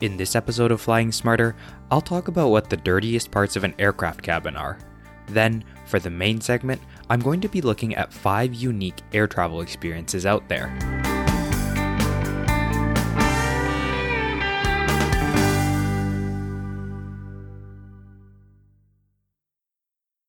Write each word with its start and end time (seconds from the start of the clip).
In 0.00 0.16
this 0.16 0.34
episode 0.34 0.72
of 0.72 0.80
Flying 0.80 1.12
Smarter, 1.12 1.54
I'll 1.88 2.00
talk 2.00 2.26
about 2.26 2.50
what 2.50 2.68
the 2.68 2.76
dirtiest 2.76 3.30
parts 3.30 3.54
of 3.54 3.62
an 3.62 3.76
aircraft 3.78 4.22
cabin 4.22 4.56
are. 4.56 4.76
Then, 5.28 5.62
for 5.86 6.00
the 6.00 6.10
main 6.10 6.40
segment, 6.40 6.82
I'm 7.08 7.20
going 7.20 7.40
to 7.42 7.48
be 7.48 7.62
looking 7.62 7.94
at 7.94 8.12
five 8.12 8.52
unique 8.54 9.00
air 9.12 9.28
travel 9.28 9.60
experiences 9.60 10.26
out 10.26 10.48
there. 10.48 10.76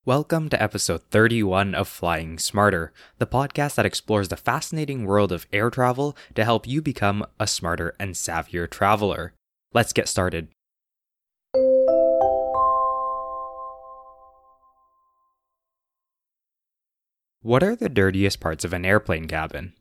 Welcome 0.06 0.50
to 0.50 0.62
episode 0.62 1.02
31 1.10 1.74
of 1.74 1.88
Flying 1.88 2.38
Smarter, 2.38 2.94
the 3.18 3.26
podcast 3.26 3.74
that 3.76 3.88
explores 3.88 4.28
the 4.28 4.38
fascinating 4.38 5.06
world 5.06 5.32
of 5.32 5.48
air 5.52 5.72
travel 5.72 6.16
to 6.36 6.44
help 6.44 6.68
you 6.68 6.84
become 6.84 7.26
a 7.40 7.48
smarter 7.48 7.96
and 8.00 8.14
savvier 8.14 8.70
traveler. 8.70 9.34
Let's 9.76 9.92
get 9.92 10.08
started. 10.08 10.48
What 17.42 17.62
are 17.62 17.76
the 17.76 17.90
dirtiest 17.90 18.40
parts 18.40 18.64
of 18.64 18.72
an 18.72 18.86
airplane 18.86 19.28
cabin? 19.28 19.74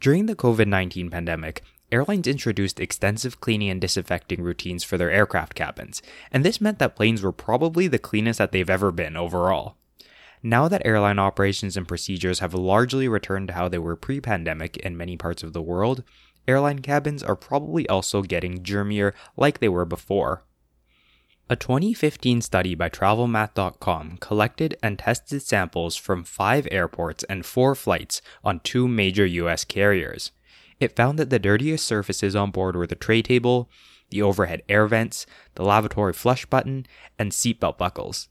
During 0.00 0.26
the 0.26 0.34
COVID 0.34 0.66
19 0.66 1.08
pandemic, 1.08 1.62
airlines 1.92 2.26
introduced 2.26 2.80
extensive 2.80 3.40
cleaning 3.40 3.70
and 3.70 3.80
disinfecting 3.80 4.42
routines 4.42 4.82
for 4.82 4.98
their 4.98 5.12
aircraft 5.12 5.54
cabins, 5.54 6.02
and 6.32 6.44
this 6.44 6.60
meant 6.60 6.80
that 6.80 6.96
planes 6.96 7.22
were 7.22 7.30
probably 7.30 7.86
the 7.86 8.00
cleanest 8.00 8.38
that 8.38 8.50
they've 8.50 8.68
ever 8.68 8.90
been 8.90 9.16
overall. 9.16 9.76
Now 10.42 10.66
that 10.66 10.84
airline 10.84 11.20
operations 11.20 11.76
and 11.76 11.86
procedures 11.86 12.40
have 12.40 12.54
largely 12.54 13.06
returned 13.06 13.46
to 13.48 13.54
how 13.54 13.68
they 13.68 13.78
were 13.78 13.94
pre 13.94 14.20
pandemic 14.20 14.76
in 14.78 14.96
many 14.96 15.16
parts 15.16 15.44
of 15.44 15.52
the 15.52 15.62
world, 15.62 16.02
airline 16.46 16.80
cabins 16.80 17.22
are 17.22 17.36
probably 17.36 17.88
also 17.88 18.22
getting 18.22 18.62
germier 18.62 19.12
like 19.36 19.60
they 19.60 19.68
were 19.68 19.84
before. 19.84 20.44
A 21.50 21.56
2015 21.56 22.40
study 22.40 22.74
by 22.74 22.88
TravelMath.com 22.88 24.16
collected 24.20 24.76
and 24.82 24.98
tested 24.98 25.42
samples 25.42 25.96
from 25.96 26.24
five 26.24 26.66
airports 26.70 27.24
and 27.24 27.44
four 27.44 27.74
flights 27.74 28.22
on 28.42 28.60
two 28.60 28.88
major 28.88 29.26
US 29.26 29.64
carriers. 29.64 30.30
It 30.80 30.96
found 30.96 31.18
that 31.18 31.30
the 31.30 31.38
dirtiest 31.38 31.84
surfaces 31.84 32.34
on 32.34 32.52
board 32.52 32.74
were 32.74 32.86
the 32.86 32.94
tray 32.94 33.22
table, 33.22 33.68
the 34.10 34.22
overhead 34.22 34.62
air 34.68 34.86
vents, 34.86 35.26
the 35.54 35.64
lavatory 35.64 36.12
flush 36.12 36.46
button, 36.46 36.86
and 37.18 37.32
seatbelt 37.32 37.76
buckles. 37.76 38.28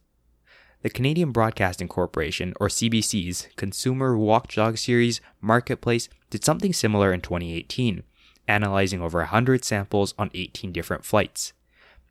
The 0.82 0.90
Canadian 0.90 1.32
Broadcasting 1.32 1.88
Corporation, 1.88 2.56
or 2.60 2.68
CBC's 2.68 3.48
Consumer 3.56 4.18
Watchdog 4.18 4.80
Series 4.80 5.22
Marketplace 5.40 6.10
did 6.32 6.44
something 6.44 6.74
similar 6.74 7.14
in 7.14 7.22
2018, 7.22 8.02
analyzing 8.48 9.00
over 9.00 9.20
100 9.20 9.64
samples 9.64 10.16
on 10.18 10.32
18 10.34 10.72
different 10.72 11.06
flights. 11.06 11.54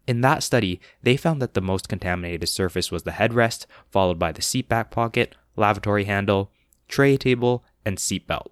In 0.06 0.20
that 0.20 0.44
study, 0.44 0.80
they 1.02 1.16
found 1.16 1.42
that 1.42 1.54
the 1.54 1.60
most 1.60 1.88
contaminated 1.88 2.48
surface 2.48 2.92
was 2.92 3.02
the 3.02 3.10
headrest, 3.12 3.66
followed 3.90 4.20
by 4.20 4.30
the 4.30 4.42
seat 4.42 4.68
back 4.68 4.92
pocket, 4.92 5.34
lavatory 5.56 6.04
handle, 6.04 6.52
tray 6.86 7.16
table, 7.16 7.64
and 7.84 7.98
seatbelt. 7.98 8.50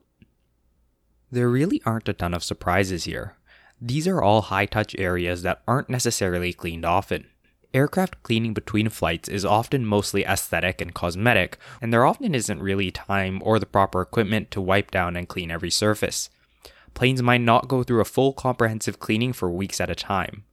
There 1.31 1.49
really 1.49 1.81
aren't 1.87 2.09
a 2.09 2.13
ton 2.13 2.35
of 2.35 2.43
surprises 2.43 3.05
here. 3.05 3.37
These 3.81 4.09
are 4.09 4.21
all 4.21 4.43
high 4.43 4.67
touch 4.67 4.97
areas 4.99 5.43
that 5.43 5.63
aren't 5.69 5.89
necessarily 5.89 6.53
cleaned 6.53 6.85
often. 6.85 7.27
Aircraft 7.75 8.23
cleaning 8.23 8.55
between 8.55 8.89
flights 8.89 9.29
is 9.29 9.45
often 9.45 9.85
mostly 9.85 10.25
aesthetic 10.25 10.81
and 10.81 10.95
cosmetic, 10.95 11.59
and 11.83 11.93
there 11.93 12.07
often 12.07 12.35
isn't 12.35 12.63
really 12.63 12.91
time 12.91 13.43
or 13.45 13.59
the 13.59 13.67
proper 13.67 14.01
equipment 14.01 14.51
to 14.53 14.61
wipe 14.61 14.91
down 14.91 15.17
and 15.17 15.29
clean 15.29 15.51
every 15.51 15.71
surface. 15.71 16.31
Planes 16.95 17.23
might 17.23 17.43
not 17.43 17.69
go 17.69 17.83
through 17.83 18.01
a 18.01 18.07
full 18.07 18.33
comprehensive 18.33 18.99
cleaning 18.99 19.35
for 19.35 19.51
weeks 19.51 19.81
at 19.83 19.91
a 19.91 19.95
time. 19.95 20.45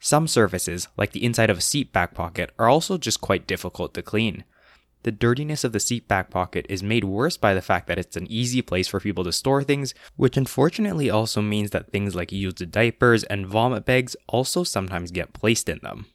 Some 0.00 0.26
surfaces, 0.26 0.88
like 0.96 1.12
the 1.12 1.24
inside 1.24 1.48
of 1.48 1.58
a 1.58 1.62
seat 1.62 1.92
back 1.92 2.12
pocket, 2.12 2.50
are 2.58 2.68
also 2.68 2.98
just 2.98 3.20
quite 3.20 3.46
difficult 3.46 3.94
to 3.94 4.02
clean. 4.02 4.44
The 5.04 5.12
dirtiness 5.12 5.62
of 5.62 5.72
the 5.72 5.80
seat 5.80 6.08
back 6.08 6.28
pocket 6.28 6.66
is 6.68 6.82
made 6.82 7.04
worse 7.04 7.36
by 7.36 7.54
the 7.54 7.62
fact 7.62 7.86
that 7.86 7.98
it's 7.98 8.16
an 8.16 8.26
easy 8.28 8.62
place 8.62 8.88
for 8.88 8.98
people 8.98 9.22
to 9.24 9.32
store 9.32 9.62
things, 9.62 9.94
which 10.16 10.36
unfortunately 10.36 11.08
also 11.08 11.40
means 11.40 11.70
that 11.70 11.92
things 11.92 12.16
like 12.16 12.32
used 12.32 12.70
diapers 12.72 13.22
and 13.24 13.46
vomit 13.46 13.84
bags 13.84 14.16
also 14.26 14.64
sometimes 14.64 15.12
get 15.12 15.32
placed 15.32 15.68
in 15.68 15.78
them. 15.82 16.06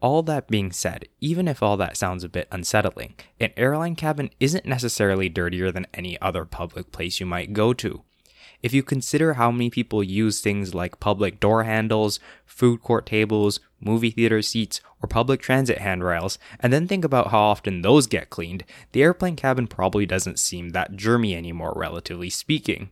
All 0.00 0.22
that 0.24 0.48
being 0.48 0.72
said, 0.72 1.08
even 1.20 1.48
if 1.48 1.62
all 1.62 1.76
that 1.78 1.96
sounds 1.96 2.22
a 2.22 2.28
bit 2.28 2.48
unsettling, 2.52 3.14
an 3.40 3.50
airline 3.56 3.96
cabin 3.96 4.30
isn't 4.38 4.66
necessarily 4.66 5.28
dirtier 5.28 5.72
than 5.72 5.86
any 5.94 6.20
other 6.20 6.44
public 6.44 6.92
place 6.92 7.18
you 7.18 7.26
might 7.26 7.54
go 7.54 7.72
to. 7.74 8.02
If 8.62 8.74
you 8.74 8.82
consider 8.82 9.34
how 9.34 9.50
many 9.50 9.70
people 9.70 10.02
use 10.02 10.40
things 10.40 10.74
like 10.74 11.00
public 11.00 11.40
door 11.40 11.64
handles, 11.64 12.20
food 12.44 12.82
court 12.82 13.06
tables, 13.06 13.60
movie 13.80 14.10
theater 14.10 14.42
seats, 14.42 14.80
or 15.02 15.08
public 15.08 15.40
transit 15.40 15.78
handrails, 15.78 16.38
and 16.60 16.72
then 16.72 16.88
think 16.88 17.04
about 17.04 17.28
how 17.28 17.40
often 17.40 17.82
those 17.82 18.06
get 18.06 18.30
cleaned, 18.30 18.64
the 18.92 19.02
airplane 19.02 19.36
cabin 19.36 19.66
probably 19.66 20.06
doesn't 20.06 20.38
seem 20.38 20.70
that 20.70 20.92
germy 20.92 21.34
anymore, 21.34 21.72
relatively 21.76 22.30
speaking. 22.30 22.90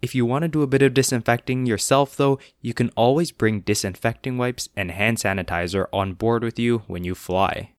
If 0.00 0.14
you 0.14 0.24
want 0.24 0.42
to 0.42 0.48
do 0.48 0.62
a 0.62 0.68
bit 0.68 0.82
of 0.82 0.94
disinfecting 0.94 1.66
yourself, 1.66 2.16
though, 2.16 2.38
you 2.60 2.72
can 2.72 2.90
always 2.90 3.32
bring 3.32 3.60
disinfecting 3.60 4.38
wipes 4.38 4.68
and 4.76 4.92
hand 4.92 5.18
sanitizer 5.18 5.86
on 5.92 6.14
board 6.14 6.44
with 6.44 6.58
you 6.58 6.82
when 6.86 7.02
you 7.02 7.16
fly. 7.16 7.72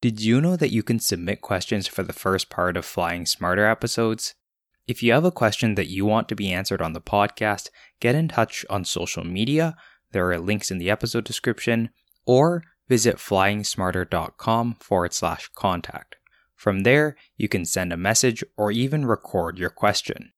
Did 0.00 0.20
you 0.20 0.40
know 0.40 0.56
that 0.56 0.70
you 0.70 0.84
can 0.84 1.00
submit 1.00 1.40
questions 1.40 1.88
for 1.88 2.04
the 2.04 2.12
first 2.12 2.48
part 2.48 2.76
of 2.76 2.84
Flying 2.84 3.26
Smarter 3.26 3.66
episodes? 3.66 4.34
If 4.86 5.02
you 5.02 5.12
have 5.12 5.24
a 5.24 5.32
question 5.32 5.74
that 5.74 5.88
you 5.88 6.06
want 6.06 6.28
to 6.28 6.36
be 6.36 6.52
answered 6.52 6.80
on 6.80 6.92
the 6.92 7.00
podcast, 7.00 7.70
get 7.98 8.14
in 8.14 8.28
touch 8.28 8.64
on 8.70 8.84
social 8.84 9.24
media. 9.24 9.74
There 10.12 10.30
are 10.30 10.38
links 10.38 10.70
in 10.70 10.78
the 10.78 10.90
episode 10.90 11.24
description, 11.24 11.90
or 12.24 12.62
visit 12.88 13.16
flyingsmarter.com 13.16 14.76
forward 14.78 15.12
slash 15.12 15.50
contact. 15.56 16.16
From 16.56 16.80
there, 16.80 17.16
you 17.36 17.48
can 17.48 17.64
send 17.64 17.92
a 17.92 17.98
message 17.98 18.42
or 18.56 18.72
even 18.72 19.04
record 19.06 19.58
your 19.58 19.70
question. 19.70 20.32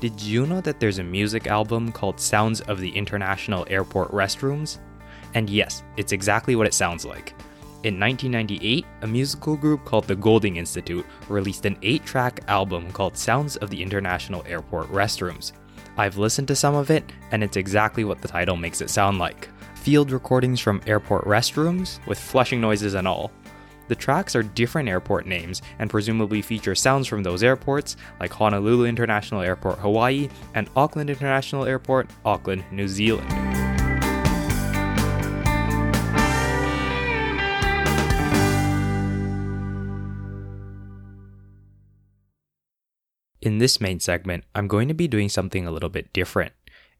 Did 0.00 0.20
you 0.20 0.46
know 0.46 0.60
that 0.62 0.80
there's 0.80 0.98
a 0.98 1.04
music 1.04 1.46
album 1.46 1.92
called 1.92 2.18
Sounds 2.18 2.60
of 2.62 2.80
the 2.80 2.90
International 2.90 3.66
Airport 3.68 4.10
Restrooms? 4.10 4.78
And 5.34 5.50
yes, 5.50 5.82
it's 5.96 6.12
exactly 6.12 6.56
what 6.56 6.66
it 6.66 6.74
sounds 6.74 7.04
like. 7.04 7.34
In 7.84 8.00
1998, 8.00 8.86
a 9.02 9.06
musical 9.06 9.56
group 9.56 9.84
called 9.84 10.04
the 10.04 10.16
Golding 10.16 10.56
Institute 10.56 11.04
released 11.28 11.66
an 11.66 11.76
8 11.82 12.04
track 12.04 12.40
album 12.48 12.90
called 12.90 13.16
Sounds 13.16 13.56
of 13.56 13.70
the 13.70 13.82
International 13.82 14.42
Airport 14.46 14.88
Restrooms. 14.88 15.52
I've 15.96 16.16
listened 16.16 16.48
to 16.48 16.56
some 16.56 16.74
of 16.74 16.90
it, 16.90 17.04
and 17.32 17.44
it's 17.44 17.56
exactly 17.56 18.04
what 18.04 18.22
the 18.22 18.28
title 18.28 18.56
makes 18.56 18.80
it 18.80 18.88
sound 18.88 19.18
like 19.18 19.48
field 19.74 20.10
recordings 20.10 20.58
from 20.58 20.82
airport 20.86 21.24
restrooms, 21.24 22.04
with 22.06 22.18
flushing 22.18 22.60
noises 22.60 22.94
and 22.94 23.06
all. 23.06 23.30
The 23.88 23.96
tracks 23.96 24.36
are 24.36 24.42
different 24.42 24.88
airport 24.88 25.26
names 25.26 25.62
and 25.78 25.90
presumably 25.90 26.42
feature 26.42 26.74
sounds 26.74 27.06
from 27.06 27.22
those 27.22 27.42
airports, 27.42 27.96
like 28.20 28.32
Honolulu 28.32 28.84
International 28.84 29.40
Airport, 29.40 29.78
Hawaii, 29.78 30.28
and 30.54 30.68
Auckland 30.76 31.08
International 31.10 31.64
Airport, 31.64 32.10
Auckland, 32.24 32.64
New 32.70 32.86
Zealand. 32.86 33.32
In 43.40 43.56
this 43.56 43.80
main 43.80 43.98
segment, 44.00 44.44
I'm 44.54 44.68
going 44.68 44.88
to 44.88 44.94
be 44.94 45.08
doing 45.08 45.30
something 45.30 45.66
a 45.66 45.70
little 45.70 45.88
bit 45.88 46.12
different. 46.12 46.52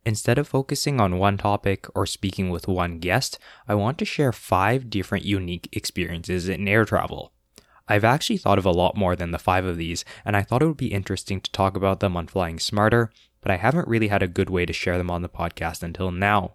Instead 0.04 0.38
of 0.38 0.48
focusing 0.48 1.00
on 1.00 1.19
one 1.19 1.36
topic 1.36 1.86
or 1.94 2.06
speaking 2.06 2.50
with 2.50 2.69
one 2.69 2.98
guest, 2.98 3.38
I 3.66 3.75
want 3.75 3.98
to 3.98 4.04
share 4.04 4.32
five 4.32 4.88
different 4.88 5.25
unique 5.25 5.69
experiences 5.72 6.48
in 6.48 6.66
air 6.66 6.84
travel. 6.84 7.32
I've 7.88 8.04
actually 8.04 8.37
thought 8.37 8.58
of 8.58 8.66
a 8.66 8.70
lot 8.70 8.97
more 8.97 9.16
than 9.16 9.31
the 9.31 9.38
five 9.38 9.64
of 9.64 9.76
these, 9.76 10.04
and 10.25 10.37
I 10.37 10.42
thought 10.42 10.62
it 10.62 10.66
would 10.66 10.76
be 10.76 10.92
interesting 10.92 11.41
to 11.41 11.53
talk 11.53 11.76
about 11.76 12.00
them 12.00 12.16
on 12.16 12.26
Flying 12.26 12.58
Smarter, 12.58 13.11
but 13.40 13.50
I 13.50 13.56
haven't 13.56 13.88
really 13.88 14.08
had 14.08 14.23
a 14.23 14.28
good 14.28 14.50
way 14.50 14.67
to 14.67 14.73
share 14.73 14.99
them 14.99 15.11
on 15.11 15.23
the 15.23 15.28
podcast 15.28 15.82
until 15.82 16.11
now. 16.11 16.55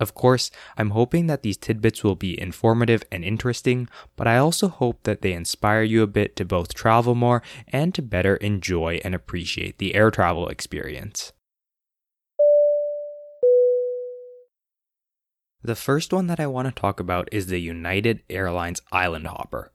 Of 0.00 0.14
course, 0.14 0.50
I'm 0.76 0.90
hoping 0.90 1.26
that 1.26 1.42
these 1.42 1.56
tidbits 1.56 2.04
will 2.04 2.14
be 2.14 2.40
informative 2.40 3.02
and 3.10 3.24
interesting, 3.24 3.88
but 4.14 4.28
I 4.28 4.36
also 4.36 4.68
hope 4.68 5.02
that 5.02 5.22
they 5.22 5.32
inspire 5.32 5.82
you 5.82 6.02
a 6.02 6.06
bit 6.06 6.36
to 6.36 6.44
both 6.44 6.74
travel 6.74 7.14
more 7.14 7.42
and 7.66 7.94
to 7.94 8.02
better 8.02 8.36
enjoy 8.36 9.00
and 9.04 9.14
appreciate 9.14 9.78
the 9.78 9.94
air 9.94 10.10
travel 10.10 10.48
experience. 10.48 11.32
The 15.62 15.74
first 15.74 16.12
one 16.12 16.28
that 16.28 16.38
I 16.38 16.46
want 16.46 16.68
to 16.68 16.80
talk 16.80 17.00
about 17.00 17.28
is 17.32 17.48
the 17.48 17.58
United 17.58 18.22
Airlines 18.30 18.80
Island 18.92 19.26
Hopper. 19.26 19.72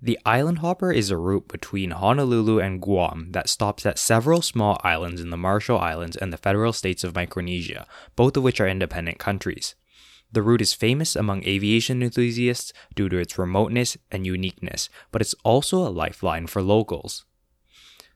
The 0.00 0.18
Island 0.26 0.58
Hopper 0.58 0.90
is 0.90 1.10
a 1.10 1.16
route 1.16 1.46
between 1.46 1.92
Honolulu 1.92 2.58
and 2.58 2.82
Guam 2.82 3.30
that 3.30 3.48
stops 3.48 3.86
at 3.86 4.00
several 4.00 4.42
small 4.42 4.80
islands 4.82 5.20
in 5.20 5.30
the 5.30 5.36
Marshall 5.36 5.78
Islands 5.78 6.16
and 6.16 6.32
the 6.32 6.36
federated 6.36 6.74
states 6.74 7.04
of 7.04 7.14
Micronesia, 7.14 7.86
both 8.16 8.36
of 8.36 8.42
which 8.42 8.60
are 8.60 8.66
independent 8.66 9.20
countries. 9.20 9.76
The 10.32 10.42
route 10.42 10.60
is 10.60 10.74
famous 10.74 11.14
among 11.14 11.44
aviation 11.44 12.02
enthusiasts 12.02 12.72
due 12.96 13.08
to 13.08 13.18
its 13.18 13.38
remoteness 13.38 13.96
and 14.10 14.26
uniqueness, 14.26 14.90
but 15.12 15.22
it's 15.22 15.36
also 15.44 15.86
a 15.86 15.90
lifeline 15.90 16.48
for 16.48 16.62
locals. 16.62 17.24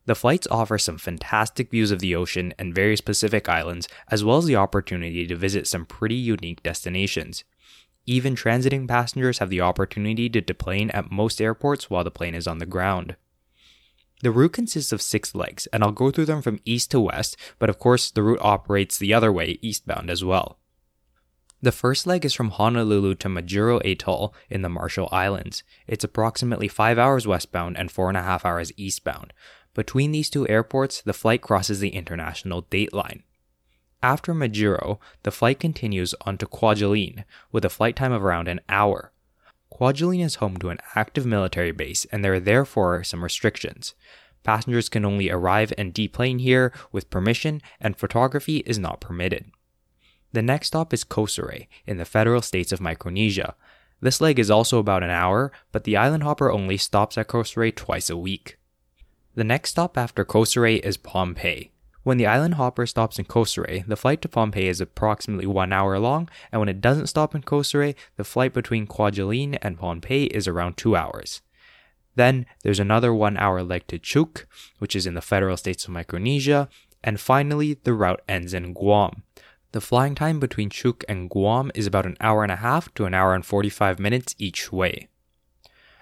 The 0.07 0.15
flights 0.15 0.47
offer 0.51 0.79
some 0.79 0.99
fantastic 0.99 1.71
views 1.71 1.91
of 1.91 1.99
the 1.99 2.15
ocean 2.15 2.55
and 2.59 2.75
various 2.75 3.01
Pacific 3.01 3.49
islands, 3.49 3.89
as 4.09 4.25
well 4.25 4.39
as 4.39 4.47
the 4.47 4.57
opportunity 4.57 5.27
to 5.27 5.37
visit 5.37 5.67
some 5.67 5.85
pretty 5.85 6.15
unique 6.15 6.63
destinations. 6.63 7.45
Even 8.07 8.37
transiting 8.37 8.87
passengers 8.87 9.39
have 9.39 9.51
the 9.51 9.61
opportunity 9.61 10.29
to 10.29 10.41
deplane 10.41 10.91
at 10.91 11.11
most 11.11 11.41
airports 11.41 11.91
while 11.91 12.05
the 12.05 12.11
plane 12.11 12.37
is 12.37 12.47
on 12.47 12.59
the 12.59 12.67
ground. 12.67 13.17
The 14.23 14.31
route 14.31 14.53
consists 14.53 14.93
of 14.93 15.03
six 15.03 15.35
legs, 15.35 15.67
and 15.73 15.83
I'll 15.83 15.91
go 15.91 16.11
through 16.11 16.27
them 16.27 16.41
from 16.41 16.61
east 16.65 16.93
to 16.93 17.01
west, 17.01 17.37
but 17.59 17.69
of 17.69 17.79
course, 17.79 18.11
the 18.11 18.23
route 18.23 18.39
operates 18.41 18.97
the 18.97 19.13
other 19.13 19.33
way, 19.33 19.59
eastbound 19.61 20.09
as 20.09 20.25
well. 20.25 20.59
The 21.61 21.73
first 21.73 22.07
leg 22.07 22.25
is 22.25 22.33
from 22.33 22.51
Honolulu 22.51 23.17
to 23.17 23.29
Majuro 23.29 23.81
Atoll 23.85 24.35
in 24.49 24.63
the 24.63 24.69
Marshall 24.69 25.09
Islands. 25.11 25.65
It's 25.87 26.05
approximately 26.05 26.69
5 26.69 26.99
hours 26.99 27.27
westbound 27.27 27.77
and 27.77 27.91
4.5 27.91 28.45
hours 28.45 28.73
eastbound. 28.77 29.33
Between 29.77 30.11
these 30.11 30.31
two 30.31 30.49
airports, 30.49 31.03
the 31.03 31.13
flight 31.13 31.43
crosses 31.43 31.81
the 31.81 31.91
international 31.91 32.63
date 32.63 32.95
line. 32.95 33.25
After 34.03 34.33
Majuro, 34.33 34.99
the 35.23 35.31
flight 35.31 35.61
continues 35.61 36.15
on 36.23 36.39
to 36.39 36.47
Kwajalein 36.47 37.25
with 37.53 37.63
a 37.63 37.69
flight 37.69 37.95
time 37.95 38.11
of 38.11 38.25
around 38.25 38.49
an 38.49 38.63
hour. 38.71 39.13
Kwajalein 39.71 40.25
is 40.25 40.37
home 40.37 40.57
to 40.57 40.71
an 40.71 40.79
active 40.95 41.27
military 41.27 41.73
base, 41.73 42.07
and 42.07 42.25
there 42.25 42.33
are 42.33 42.41
therefore 42.41 43.05
some 43.05 43.23
restrictions. 43.23 43.95
Passengers 44.45 44.89
can 44.89 45.05
only 45.05 45.29
arrive 45.29 45.75
and 45.77 45.93
deplane 45.93 46.39
here 46.39 46.73
with 46.91 47.11
permission, 47.11 47.61
and 47.79 47.99
photography 47.99 48.59
is 48.65 48.79
not 48.79 49.03
permitted. 49.03 49.51
The 50.33 50.41
next 50.41 50.69
stop 50.69 50.95
is 50.95 51.05
Kosrae 51.05 51.67
in 51.87 51.99
the 51.99 52.07
federated 52.07 52.45
states 52.45 52.73
of 52.73 52.81
Micronesia. 52.81 53.55
This 54.01 54.23
leg 54.23 54.39
is 54.39 54.51
also 54.51 54.79
about 54.79 55.03
an 55.03 55.11
hour, 55.11 55.53
but 55.71 55.85
the 55.85 55.99
island 55.99 56.23
hopper 56.23 56.51
only 56.51 56.79
stops 56.79 57.19
at 57.19 57.29
Kosrae 57.29 57.77
twice 57.77 58.09
a 58.09 58.17
week. 58.17 58.57
The 59.37 59.45
next 59.45 59.69
stop 59.73 59.99
after 59.99 60.25
Kosrae 60.25 60.81
is 60.81 60.97
Pohnpei. 60.97 61.69
When 62.05 62.17
the 62.17 62.27
island 62.27 62.55
hopper 62.55 62.87
stops 62.87 63.19
in 63.19 63.27
Kosrae, 63.27 63.87
the 63.87 63.95
flight 63.95 64.23
to 64.23 64.29
Pohnpei 64.29 64.63
is 64.63 64.81
approximately 64.81 65.45
one 65.45 65.75
hour 65.75 65.99
long, 65.99 66.31
and 66.51 66.59
when 66.59 66.71
it 66.71 66.81
doesn't 66.81 67.09
stop 67.09 67.35
in 67.35 67.43
Kosrae, 67.43 67.95
the 68.17 68.25
flight 68.25 68.55
between 68.55 68.87
Kwajalein 68.87 69.59
and 69.61 69.79
Pohnpei 69.79 70.29
is 70.29 70.49
around 70.49 70.79
two 70.79 70.97
hours. 70.97 71.43
Then 72.15 72.47
there's 72.63 72.81
another 72.81 73.13
one 73.13 73.37
hour 73.37 73.63
leg 73.63 73.87
to 73.89 73.99
Chuuk, 73.99 74.47
which 74.79 74.97
is 74.97 75.07
in 75.07 75.13
the 75.13 75.21
federated 75.21 75.59
states 75.59 75.85
of 75.85 75.91
Micronesia, 75.91 76.71
and 77.05 77.21
finally 77.21 77.75
the 77.75 77.93
route 77.93 78.23
ends 78.27 78.55
in 78.55 78.73
Guam. 78.73 79.23
The 79.73 79.83
flying 79.83 80.15
time 80.15 80.41
between 80.41 80.71
Chuuk 80.71 81.05
and 81.11 81.29
Guam 81.29 81.71
is 81.75 81.87
about 81.87 82.07
an 82.07 82.17
hour 82.23 82.43
and 82.43 82.53
a 82.53 82.57
half 82.57 82.95
to 82.95 83.05
an 83.05 83.13
hour 83.13 83.35
and 83.35 83.45
45 83.45 83.99
minutes 83.99 84.35
each 84.39 84.73
way. 84.73 85.09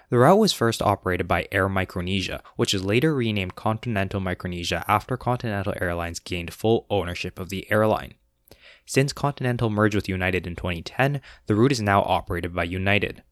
The 0.09 0.19
route 0.19 0.37
was 0.37 0.53
first 0.53 0.81
operated 0.81 1.27
by 1.27 1.47
Air 1.51 1.67
Micronesia, 1.67 2.43
which 2.55 2.73
was 2.73 2.85
later 2.85 3.13
renamed 3.15 3.55
Continental 3.55 4.19
Micronesia 4.19 4.85
after 4.87 5.17
Continental 5.17 5.73
Airlines 5.81 6.19
gained 6.19 6.53
full 6.53 6.85
ownership 6.89 7.39
of 7.39 7.49
the 7.49 7.69
airline. 7.71 8.13
Since 8.85 9.13
Continental 9.13 9.71
merged 9.71 9.95
with 9.95 10.07
United 10.07 10.45
in 10.45 10.55
2010, 10.55 11.21
the 11.47 11.55
route 11.55 11.71
is 11.71 11.81
now 11.81 12.03
operated 12.03 12.53
by 12.53 12.65
United. 12.65 13.23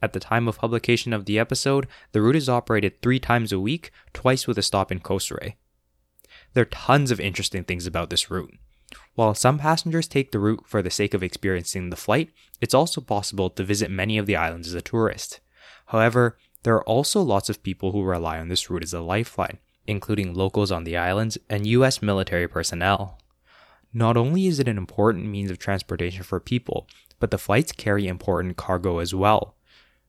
At 0.00 0.14
the 0.14 0.20
time 0.20 0.48
of 0.48 0.58
publication 0.58 1.12
of 1.12 1.26
the 1.26 1.38
episode, 1.38 1.86
the 2.12 2.22
route 2.22 2.36
is 2.36 2.48
operated 2.48 3.02
three 3.02 3.18
times 3.18 3.52
a 3.52 3.60
week, 3.60 3.90
twice 4.14 4.46
with 4.46 4.56
a 4.56 4.62
stop 4.62 4.90
in 4.90 5.00
Kosrae. 5.00 5.56
There 6.54 6.62
are 6.62 6.66
tons 6.66 7.10
of 7.10 7.20
interesting 7.20 7.64
things 7.64 7.86
about 7.86 8.08
this 8.08 8.30
route. 8.30 8.54
While 9.14 9.34
some 9.34 9.58
passengers 9.58 10.08
take 10.08 10.32
the 10.32 10.38
route 10.38 10.64
for 10.66 10.80
the 10.80 10.90
sake 10.90 11.12
of 11.12 11.22
experiencing 11.22 11.90
the 11.90 11.96
flight, 11.96 12.30
it's 12.60 12.74
also 12.74 13.02
possible 13.02 13.50
to 13.50 13.64
visit 13.64 13.90
many 13.90 14.16
of 14.16 14.26
the 14.26 14.36
islands 14.36 14.68
as 14.68 14.74
a 14.74 14.80
tourist. 14.80 15.40
However, 15.88 16.36
there 16.64 16.74
are 16.74 16.84
also 16.84 17.20
lots 17.22 17.48
of 17.48 17.62
people 17.62 17.92
who 17.92 18.02
rely 18.02 18.38
on 18.38 18.48
this 18.48 18.68
route 18.68 18.82
as 18.82 18.92
a 18.92 19.00
lifeline, 19.00 19.58
including 19.86 20.34
locals 20.34 20.70
on 20.70 20.84
the 20.84 20.96
islands 20.96 21.38
and 21.48 21.66
US 21.66 22.02
military 22.02 22.46
personnel. 22.46 23.18
Not 23.94 24.16
only 24.16 24.46
is 24.46 24.60
it 24.60 24.68
an 24.68 24.76
important 24.76 25.26
means 25.26 25.50
of 25.50 25.58
transportation 25.58 26.22
for 26.24 26.40
people, 26.40 26.86
but 27.18 27.30
the 27.30 27.38
flights 27.38 27.72
carry 27.72 28.06
important 28.06 28.58
cargo 28.58 28.98
as 28.98 29.14
well. 29.14 29.54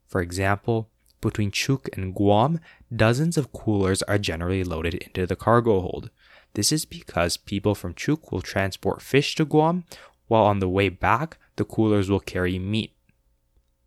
For 0.06 0.20
example, 0.20 0.90
between 1.22 1.50
Chuuk 1.50 1.88
and 1.96 2.14
Guam, 2.14 2.60
dozens 2.94 3.38
of 3.38 3.52
coolers 3.52 4.02
are 4.02 4.18
generally 4.18 4.64
loaded 4.64 4.94
into 4.94 5.26
the 5.26 5.36
cargo 5.36 5.80
hold. 5.80 6.10
This 6.54 6.72
is 6.72 6.84
because 6.84 7.38
people 7.38 7.74
from 7.74 7.94
Chuuk 7.94 8.30
will 8.30 8.42
transport 8.42 9.00
fish 9.00 9.34
to 9.36 9.46
Guam, 9.46 9.84
while 10.28 10.44
on 10.44 10.58
the 10.58 10.68
way 10.68 10.90
back, 10.90 11.38
the 11.56 11.64
coolers 11.64 12.10
will 12.10 12.20
carry 12.20 12.58
meat. 12.58 12.92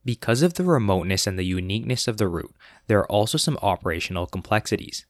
Because 0.06 0.42
of 0.42 0.56
the 0.56 0.64
remoteness 0.66 1.28
and 1.28 1.40
the 1.40 1.46
uniqueness 1.46 2.08
of 2.08 2.18
the 2.18 2.28
route, 2.28 2.54
there 2.88 3.00
are 3.00 3.12
also 3.12 3.38
some 3.38 3.58
operational 3.62 4.26
complexities. 4.26 5.06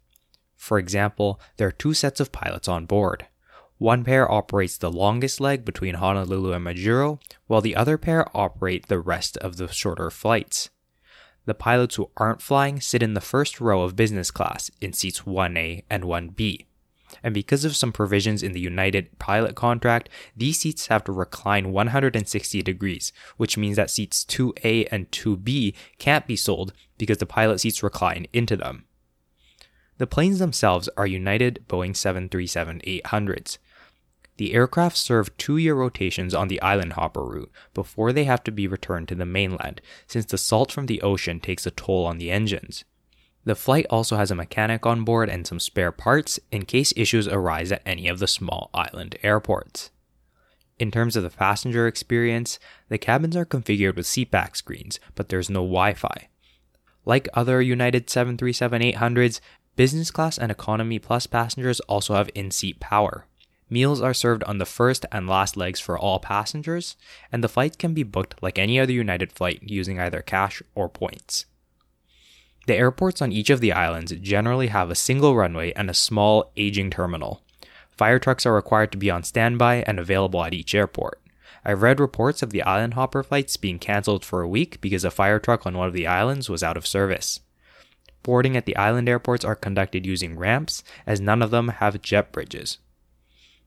For 0.55 0.77
example, 0.77 1.39
there 1.57 1.67
are 1.67 1.71
two 1.71 1.93
sets 1.93 2.19
of 2.19 2.31
pilots 2.31 2.67
on 2.67 2.85
board. 2.85 3.25
One 3.79 4.03
pair 4.03 4.31
operates 4.31 4.77
the 4.77 4.91
longest 4.91 5.41
leg 5.41 5.65
between 5.65 5.95
Honolulu 5.95 6.53
and 6.53 6.63
Majuro, 6.63 7.19
while 7.47 7.61
the 7.61 7.75
other 7.75 7.97
pair 7.97 8.25
operate 8.37 8.87
the 8.87 8.99
rest 8.99 9.35
of 9.37 9.57
the 9.57 9.67
shorter 9.67 10.11
flights. 10.11 10.69
The 11.45 11.55
pilots 11.55 11.95
who 11.95 12.11
aren't 12.15 12.41
flying 12.41 12.79
sit 12.79 13.03
in 13.03 13.15
the 13.15 13.19
first 13.19 13.59
row 13.59 13.81
of 13.81 13.95
business 13.95 14.31
class 14.31 14.69
in 14.79 14.93
seats 14.93 15.21
1A 15.21 15.83
and 15.89 16.03
1B 16.03 16.65
and 17.21 17.33
because 17.33 17.65
of 17.65 17.75
some 17.75 17.91
provisions 17.91 18.41
in 18.41 18.53
the 18.53 18.59
United 18.59 19.19
pilot 19.19 19.55
contract, 19.55 20.09
these 20.35 20.59
seats 20.59 20.87
have 20.87 21.03
to 21.03 21.11
recline 21.11 21.71
160 21.71 22.61
degrees, 22.61 23.13
which 23.37 23.57
means 23.57 23.75
that 23.75 23.91
seats 23.91 24.25
2A 24.25 24.87
and 24.91 25.11
2B 25.11 25.75
can't 25.99 26.25
be 26.25 26.35
sold 26.35 26.73
because 26.97 27.17
the 27.17 27.25
pilot 27.25 27.59
seats 27.59 27.83
recline 27.83 28.27
into 28.33 28.55
them. 28.55 28.85
The 29.97 30.07
planes 30.07 30.39
themselves 30.39 30.89
are 30.97 31.05
United 31.05 31.63
Boeing 31.67 31.95
737 31.95 32.81
800s. 32.85 33.57
The 34.37 34.53
aircraft 34.53 34.97
serve 34.97 35.35
two 35.37 35.57
year 35.57 35.75
rotations 35.75 36.33
on 36.33 36.47
the 36.47 36.61
island 36.61 36.93
hopper 36.93 37.23
route 37.23 37.51
before 37.73 38.11
they 38.11 38.23
have 38.23 38.43
to 38.45 38.51
be 38.51 38.67
returned 38.67 39.07
to 39.09 39.15
the 39.15 39.25
mainland, 39.25 39.81
since 40.07 40.25
the 40.25 40.39
salt 40.39 40.71
from 40.71 40.87
the 40.87 41.01
ocean 41.01 41.39
takes 41.39 41.67
a 41.67 41.71
toll 41.71 42.05
on 42.05 42.17
the 42.17 42.31
engines. 42.31 42.83
The 43.45 43.55
flight 43.55 43.85
also 43.89 44.15
has 44.15 44.31
a 44.31 44.35
mechanic 44.35 44.85
on 44.85 45.03
board 45.03 45.29
and 45.29 45.45
some 45.45 45.59
spare 45.59 45.91
parts 45.91 46.39
in 46.51 46.63
case 46.63 46.93
issues 46.95 47.27
arise 47.27 47.71
at 47.71 47.81
any 47.85 48.07
of 48.07 48.19
the 48.19 48.27
small 48.27 48.69
island 48.73 49.17
airports. 49.21 49.91
In 50.79 50.91
terms 50.91 51.15
of 51.15 51.23
the 51.23 51.29
passenger 51.29 51.85
experience, 51.85 52.57
the 52.89 52.97
cabins 52.97 53.35
are 53.35 53.45
configured 53.45 53.95
with 53.95 54.05
seatback 54.05 54.55
screens, 54.55 54.99
but 55.15 55.29
there's 55.29 55.49
no 55.49 55.59
Wi 55.59 55.93
Fi. 55.93 56.29
Like 57.05 57.27
other 57.33 57.61
United 57.61 58.09
737 58.09 58.81
800s, 58.81 59.39
business 59.75 60.09
class 60.09 60.37
and 60.37 60.51
economy 60.51 60.99
plus 60.99 61.27
passengers 61.27 61.79
also 61.81 62.15
have 62.15 62.29
in 62.33 62.49
seat 62.49 62.79
power. 62.79 63.27
Meals 63.69 64.01
are 64.01 64.13
served 64.13 64.43
on 64.43 64.57
the 64.57 64.65
first 64.65 65.05
and 65.11 65.27
last 65.27 65.57
legs 65.57 65.79
for 65.79 65.97
all 65.97 66.19
passengers, 66.19 66.95
and 67.31 67.43
the 67.43 67.49
flight 67.49 67.77
can 67.77 67.93
be 67.93 68.03
booked 68.03 68.41
like 68.41 68.57
any 68.57 68.79
other 68.79 68.93
United 68.93 69.31
flight 69.31 69.59
using 69.63 69.99
either 69.99 70.21
cash 70.21 70.61
or 70.75 70.87
points. 70.87 71.45
The 72.65 72.75
airports 72.75 73.21
on 73.21 73.31
each 73.31 73.49
of 73.49 73.59
the 73.59 73.73
islands 73.73 74.13
generally 74.21 74.67
have 74.67 74.89
a 74.89 74.95
single 74.95 75.35
runway 75.35 75.73
and 75.73 75.89
a 75.89 75.93
small, 75.93 76.51
aging 76.55 76.91
terminal. 76.91 77.41
Fire 77.91 78.19
trucks 78.19 78.45
are 78.45 78.53
required 78.53 78.91
to 78.93 78.97
be 78.97 79.11
on 79.11 79.23
standby 79.23 79.83
and 79.85 79.99
available 79.99 80.43
at 80.43 80.53
each 80.53 80.73
airport. 80.73 81.21
I've 81.65 81.81
read 81.81 81.99
reports 81.99 82.41
of 82.41 82.49
the 82.51 82.63
island 82.63 82.93
hopper 82.93 83.23
flights 83.23 83.57
being 83.57 83.79
cancelled 83.79 84.25
for 84.25 84.41
a 84.41 84.47
week 84.47 84.81
because 84.81 85.03
a 85.03 85.11
fire 85.11 85.39
truck 85.39 85.65
on 85.65 85.77
one 85.77 85.87
of 85.87 85.93
the 85.93 86.07
islands 86.07 86.49
was 86.49 86.63
out 86.63 86.77
of 86.77 86.87
service. 86.87 87.39
Boarding 88.21 88.55
at 88.55 88.65
the 88.65 88.75
island 88.77 89.09
airports 89.09 89.43
are 89.43 89.55
conducted 89.55 90.05
using 90.05 90.37
ramps, 90.37 90.83
as 91.05 91.19
none 91.19 91.41
of 91.41 91.51
them 91.51 91.67
have 91.67 92.01
jet 92.01 92.31
bridges. 92.31 92.77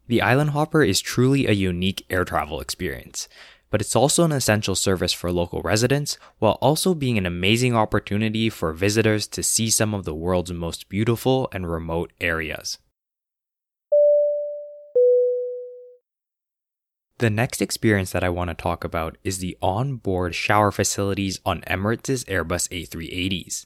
The 0.08 0.22
island 0.22 0.50
hopper 0.50 0.82
is 0.82 1.00
truly 1.00 1.46
a 1.46 1.52
unique 1.52 2.06
air 2.08 2.24
travel 2.24 2.60
experience 2.60 3.28
but 3.70 3.80
it's 3.80 3.96
also 3.96 4.24
an 4.24 4.32
essential 4.32 4.74
service 4.74 5.12
for 5.12 5.32
local 5.32 5.62
residents 5.62 6.18
while 6.38 6.58
also 6.62 6.94
being 6.94 7.18
an 7.18 7.26
amazing 7.26 7.74
opportunity 7.74 8.48
for 8.48 8.72
visitors 8.72 9.26
to 9.26 9.42
see 9.42 9.70
some 9.70 9.94
of 9.94 10.04
the 10.04 10.14
world's 10.14 10.52
most 10.52 10.88
beautiful 10.88 11.48
and 11.52 11.70
remote 11.70 12.12
areas. 12.20 12.78
The 17.18 17.30
next 17.30 17.62
experience 17.62 18.12
that 18.12 18.22
I 18.22 18.28
want 18.28 18.50
to 18.50 18.54
talk 18.54 18.84
about 18.84 19.16
is 19.24 19.38
the 19.38 19.56
onboard 19.62 20.34
shower 20.34 20.70
facilities 20.70 21.40
on 21.46 21.62
Emirates' 21.62 22.26
Airbus 22.26 22.68
A380s. 22.68 23.64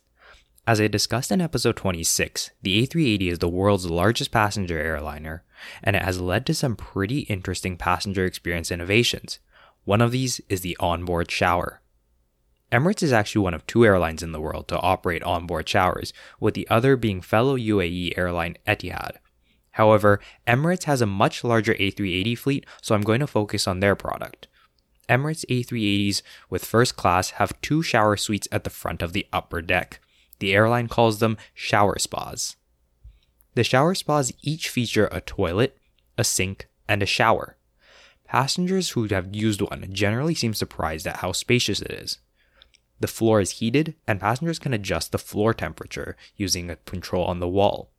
As 0.68 0.80
I 0.80 0.86
discussed 0.86 1.32
in 1.32 1.40
episode 1.40 1.74
26, 1.74 2.52
the 2.62 2.86
A380 2.86 3.32
is 3.32 3.38
the 3.40 3.48
world's 3.48 3.90
largest 3.90 4.30
passenger 4.30 4.78
airliner, 4.78 5.42
and 5.82 5.96
it 5.96 6.02
has 6.02 6.20
led 6.20 6.46
to 6.46 6.54
some 6.54 6.76
pretty 6.76 7.20
interesting 7.20 7.76
passenger 7.76 8.24
experience 8.24 8.70
innovations, 8.70 9.40
one 9.84 10.00
of 10.00 10.10
these 10.10 10.40
is 10.48 10.60
the 10.60 10.76
onboard 10.80 11.30
shower. 11.30 11.80
Emirates 12.70 13.02
is 13.02 13.12
actually 13.12 13.42
one 13.42 13.54
of 13.54 13.66
two 13.66 13.84
airlines 13.84 14.22
in 14.22 14.32
the 14.32 14.40
world 14.40 14.68
to 14.68 14.78
operate 14.78 15.22
onboard 15.24 15.68
showers, 15.68 16.12
with 16.38 16.54
the 16.54 16.68
other 16.68 16.96
being 16.96 17.20
fellow 17.20 17.56
UAE 17.56 18.16
airline 18.16 18.56
Etihad. 18.66 19.16
However, 19.72 20.20
Emirates 20.46 20.84
has 20.84 21.00
a 21.00 21.06
much 21.06 21.42
larger 21.42 21.74
A380 21.74 22.38
fleet, 22.38 22.66
so 22.80 22.94
I'm 22.94 23.02
going 23.02 23.20
to 23.20 23.26
focus 23.26 23.66
on 23.66 23.80
their 23.80 23.96
product. 23.96 24.46
Emirates 25.08 25.44
A380s 25.46 26.22
with 26.48 26.64
first 26.64 26.96
class 26.96 27.30
have 27.30 27.60
two 27.60 27.82
shower 27.82 28.16
suites 28.16 28.46
at 28.52 28.62
the 28.62 28.70
front 28.70 29.02
of 29.02 29.12
the 29.12 29.26
upper 29.32 29.60
deck. 29.60 30.00
The 30.38 30.54
airline 30.54 30.86
calls 30.86 31.18
them 31.18 31.36
shower 31.52 31.98
spas. 31.98 32.56
The 33.54 33.64
shower 33.64 33.94
spas 33.96 34.32
each 34.42 34.68
feature 34.68 35.08
a 35.10 35.20
toilet, 35.20 35.76
a 36.16 36.22
sink, 36.22 36.68
and 36.88 37.02
a 37.02 37.06
shower. 37.06 37.56
Passengers 38.30 38.90
who 38.90 39.08
have 39.08 39.34
used 39.34 39.60
one 39.60 39.88
generally 39.90 40.36
seem 40.36 40.54
surprised 40.54 41.04
at 41.04 41.16
how 41.16 41.32
spacious 41.32 41.82
it 41.82 41.90
is. 41.90 42.18
The 43.00 43.08
floor 43.08 43.40
is 43.40 43.58
heated, 43.58 43.96
and 44.06 44.20
passengers 44.20 44.60
can 44.60 44.72
adjust 44.72 45.10
the 45.10 45.18
floor 45.18 45.52
temperature 45.52 46.16
using 46.36 46.70
a 46.70 46.76
control 46.76 47.24
on 47.24 47.40
the 47.40 47.48
wall. 47.48 47.90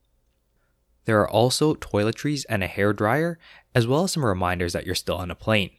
There 1.04 1.20
are 1.20 1.30
also 1.30 1.74
toiletries 1.74 2.46
and 2.48 2.64
a 2.64 2.68
hair 2.68 2.94
dryer, 2.94 3.40
as 3.76 3.86
well 3.86 4.06
as 4.06 4.14
some 4.14 4.24
reminders 4.24 4.72
that 4.72 4.86
you're 4.86 4.96
still 4.96 5.18
on 5.18 5.32
a 5.32 5.36
plane. 5.36 5.72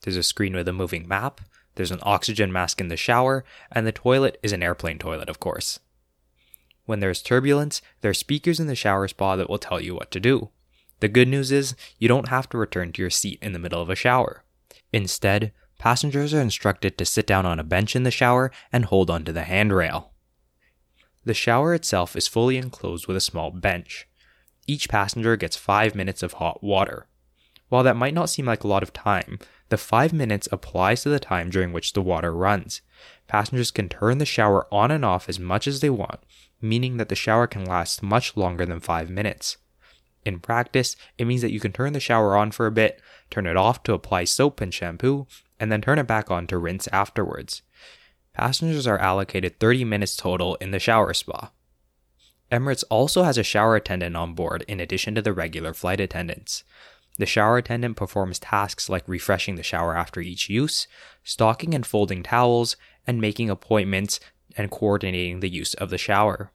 There's 0.00 0.16
a 0.16 0.24
screen 0.24 0.56
with 0.56 0.66
a 0.66 0.72
moving 0.72 1.06
map, 1.06 1.40
there's 1.76 1.92
an 1.92 2.00
oxygen 2.02 2.50
mask 2.50 2.80
in 2.80 2.88
the 2.88 2.96
shower, 2.96 3.44
and 3.70 3.86
the 3.86 3.92
toilet 3.92 4.36
is 4.42 4.50
an 4.50 4.64
airplane 4.64 4.98
toilet, 4.98 5.28
of 5.28 5.38
course. 5.38 5.78
When 6.86 6.98
there's 6.98 7.22
turbulence, 7.22 7.80
there 8.00 8.10
are 8.10 8.14
speakers 8.14 8.58
in 8.58 8.66
the 8.66 8.74
shower 8.74 9.06
spa 9.06 9.36
that 9.36 9.48
will 9.48 9.58
tell 9.58 9.80
you 9.80 9.94
what 9.94 10.10
to 10.10 10.18
do. 10.18 10.50
The 11.02 11.08
good 11.08 11.26
news 11.26 11.50
is, 11.50 11.74
you 11.98 12.06
don't 12.06 12.28
have 12.28 12.48
to 12.50 12.58
return 12.58 12.92
to 12.92 13.02
your 13.02 13.10
seat 13.10 13.40
in 13.42 13.52
the 13.52 13.58
middle 13.58 13.82
of 13.82 13.90
a 13.90 13.96
shower. 13.96 14.44
Instead, 14.92 15.52
passengers 15.80 16.32
are 16.32 16.40
instructed 16.40 16.96
to 16.96 17.04
sit 17.04 17.26
down 17.26 17.44
on 17.44 17.58
a 17.58 17.64
bench 17.64 17.96
in 17.96 18.04
the 18.04 18.12
shower 18.12 18.52
and 18.72 18.84
hold 18.84 19.10
onto 19.10 19.32
the 19.32 19.42
handrail. 19.42 20.12
The 21.24 21.34
shower 21.34 21.74
itself 21.74 22.14
is 22.14 22.28
fully 22.28 22.56
enclosed 22.56 23.08
with 23.08 23.16
a 23.16 23.20
small 23.20 23.50
bench. 23.50 24.06
Each 24.68 24.88
passenger 24.88 25.36
gets 25.36 25.56
5 25.56 25.96
minutes 25.96 26.22
of 26.22 26.34
hot 26.34 26.62
water. 26.62 27.08
While 27.68 27.82
that 27.82 27.96
might 27.96 28.14
not 28.14 28.30
seem 28.30 28.46
like 28.46 28.62
a 28.62 28.68
lot 28.68 28.84
of 28.84 28.92
time, 28.92 29.40
the 29.70 29.78
5 29.78 30.12
minutes 30.12 30.48
applies 30.52 31.02
to 31.02 31.08
the 31.08 31.18
time 31.18 31.50
during 31.50 31.72
which 31.72 31.94
the 31.94 32.00
water 32.00 32.32
runs. 32.32 32.80
Passengers 33.26 33.72
can 33.72 33.88
turn 33.88 34.18
the 34.18 34.24
shower 34.24 34.72
on 34.72 34.92
and 34.92 35.04
off 35.04 35.28
as 35.28 35.40
much 35.40 35.66
as 35.66 35.80
they 35.80 35.90
want, 35.90 36.20
meaning 36.60 36.98
that 36.98 37.08
the 37.08 37.16
shower 37.16 37.48
can 37.48 37.64
last 37.64 38.04
much 38.04 38.36
longer 38.36 38.64
than 38.64 38.78
5 38.78 39.10
minutes. 39.10 39.56
In 40.24 40.38
practice, 40.38 40.96
it 41.18 41.26
means 41.26 41.42
that 41.42 41.52
you 41.52 41.60
can 41.60 41.72
turn 41.72 41.92
the 41.92 42.00
shower 42.00 42.36
on 42.36 42.52
for 42.52 42.66
a 42.66 42.72
bit, 42.72 43.00
turn 43.30 43.46
it 43.46 43.56
off 43.56 43.82
to 43.84 43.92
apply 43.92 44.24
soap 44.24 44.60
and 44.60 44.72
shampoo, 44.72 45.26
and 45.58 45.70
then 45.70 45.80
turn 45.80 45.98
it 45.98 46.06
back 46.06 46.30
on 46.30 46.46
to 46.48 46.58
rinse 46.58 46.88
afterwards. 46.88 47.62
Passengers 48.32 48.86
are 48.86 48.98
allocated 48.98 49.58
30 49.58 49.84
minutes 49.84 50.16
total 50.16 50.54
in 50.56 50.70
the 50.70 50.78
shower 50.78 51.12
spa. 51.12 51.50
Emirates 52.50 52.84
also 52.90 53.22
has 53.22 53.38
a 53.38 53.42
shower 53.42 53.76
attendant 53.76 54.16
on 54.16 54.34
board 54.34 54.64
in 54.68 54.78
addition 54.78 55.14
to 55.14 55.22
the 55.22 55.32
regular 55.32 55.74
flight 55.74 56.00
attendants. 56.00 56.64
The 57.18 57.26
shower 57.26 57.58
attendant 57.58 57.96
performs 57.96 58.38
tasks 58.38 58.88
like 58.88 59.04
refreshing 59.06 59.56
the 59.56 59.62
shower 59.62 59.96
after 59.96 60.20
each 60.20 60.48
use, 60.48 60.86
stocking 61.24 61.74
and 61.74 61.86
folding 61.86 62.22
towels, 62.22 62.76
and 63.06 63.20
making 63.20 63.50
appointments 63.50 64.20
and 64.56 64.70
coordinating 64.70 65.40
the 65.40 65.48
use 65.48 65.74
of 65.74 65.90
the 65.90 65.98
shower. 65.98 66.52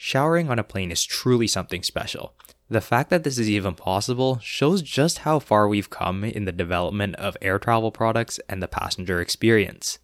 Showering 0.00 0.48
on 0.48 0.60
a 0.60 0.64
plane 0.64 0.92
is 0.92 1.04
truly 1.04 1.48
something 1.48 1.82
special. 1.82 2.32
The 2.70 2.80
fact 2.80 3.10
that 3.10 3.24
this 3.24 3.36
is 3.36 3.50
even 3.50 3.74
possible 3.74 4.38
shows 4.40 4.80
just 4.80 5.18
how 5.18 5.40
far 5.40 5.66
we've 5.66 5.90
come 5.90 6.22
in 6.22 6.44
the 6.44 6.52
development 6.52 7.16
of 7.16 7.36
air 7.42 7.58
travel 7.58 7.90
products 7.90 8.38
and 8.48 8.62
the 8.62 8.68
passenger 8.68 9.20
experience. 9.20 9.98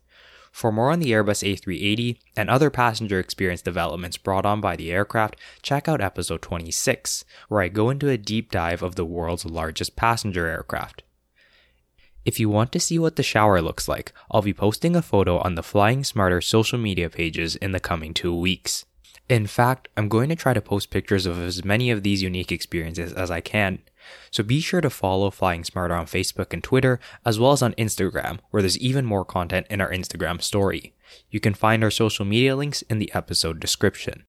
For 0.51 0.73
more 0.73 0.91
on 0.91 0.99
the 0.99 1.13
Airbus 1.13 1.45
A380 1.49 2.19
and 2.37 2.51
other 2.51 2.71
passenger 2.71 3.21
experience 3.21 3.63
developments 3.63 4.17
brought 4.17 4.45
on 4.45 4.61
by 4.61 4.75
the 4.75 4.91
aircraft, 4.91 5.37
check 5.63 5.87
out 5.87 6.01
episode 6.01 6.43
26, 6.43 7.25
where 7.49 7.63
I 7.63 7.69
go 7.69 7.89
into 7.89 8.09
a 8.09 8.19
deep 8.19 8.51
dive 8.51 8.83
of 8.83 8.97
the 8.97 9.05
world's 9.05 9.45
largest 9.45 9.95
passenger 9.95 10.49
aircraft. 10.49 11.05
If 12.25 12.41
you 12.41 12.49
want 12.49 12.73
to 12.73 12.81
see 12.81 12.99
what 12.99 13.15
the 13.15 13.23
shower 13.23 13.63
looks 13.63 13.87
like, 13.87 14.13
I'll 14.29 14.43
be 14.43 14.55
posting 14.55 14.97
a 14.97 15.03
photo 15.03 15.39
on 15.39 15.55
the 15.55 15.63
Flying 15.63 16.03
Smarter 16.03 16.41
social 16.41 16.81
media 16.81 17.09
pages 17.09 17.55
in 17.55 17.71
the 17.71 17.81
coming 17.81 18.13
two 18.13 18.35
weeks. 18.35 18.87
In 19.29 19.47
fact, 19.47 19.89
I'm 19.97 20.11
going 20.11 20.29
to 20.29 20.37
try 20.37 20.53
to 20.53 20.61
post 20.61 20.91
pictures 20.91 21.25
of 21.25 21.39
as 21.39 21.65
many 21.65 21.91
of 21.91 22.03
these 22.03 22.23
unique 22.23 22.53
experiences 22.53 23.13
as 23.15 23.31
I 23.31 23.41
can. 23.41 23.79
So 24.31 24.43
be 24.43 24.61
sure 24.61 24.83
to 24.83 24.91
follow 24.91 25.31
Flying 25.31 25.65
Smarter 25.65 25.95
on 25.95 26.05
Facebook 26.05 26.53
and 26.53 26.63
Twitter, 26.63 27.01
as 27.25 27.39
well 27.39 27.53
as 27.53 27.63
on 27.63 27.73
Instagram, 27.75 28.41
where 28.51 28.61
there's 28.61 28.79
even 28.79 29.07
more 29.07 29.25
content 29.25 29.67
in 29.71 29.81
our 29.81 29.91
Instagram 29.91 30.43
story. 30.43 30.95
You 31.31 31.41
can 31.41 31.55
find 31.55 31.83
our 31.83 31.91
social 31.91 32.27
media 32.27 32.55
links 32.55 32.83
in 32.83 32.99
the 32.99 33.11
episode 33.15 33.61
description. 33.61 34.27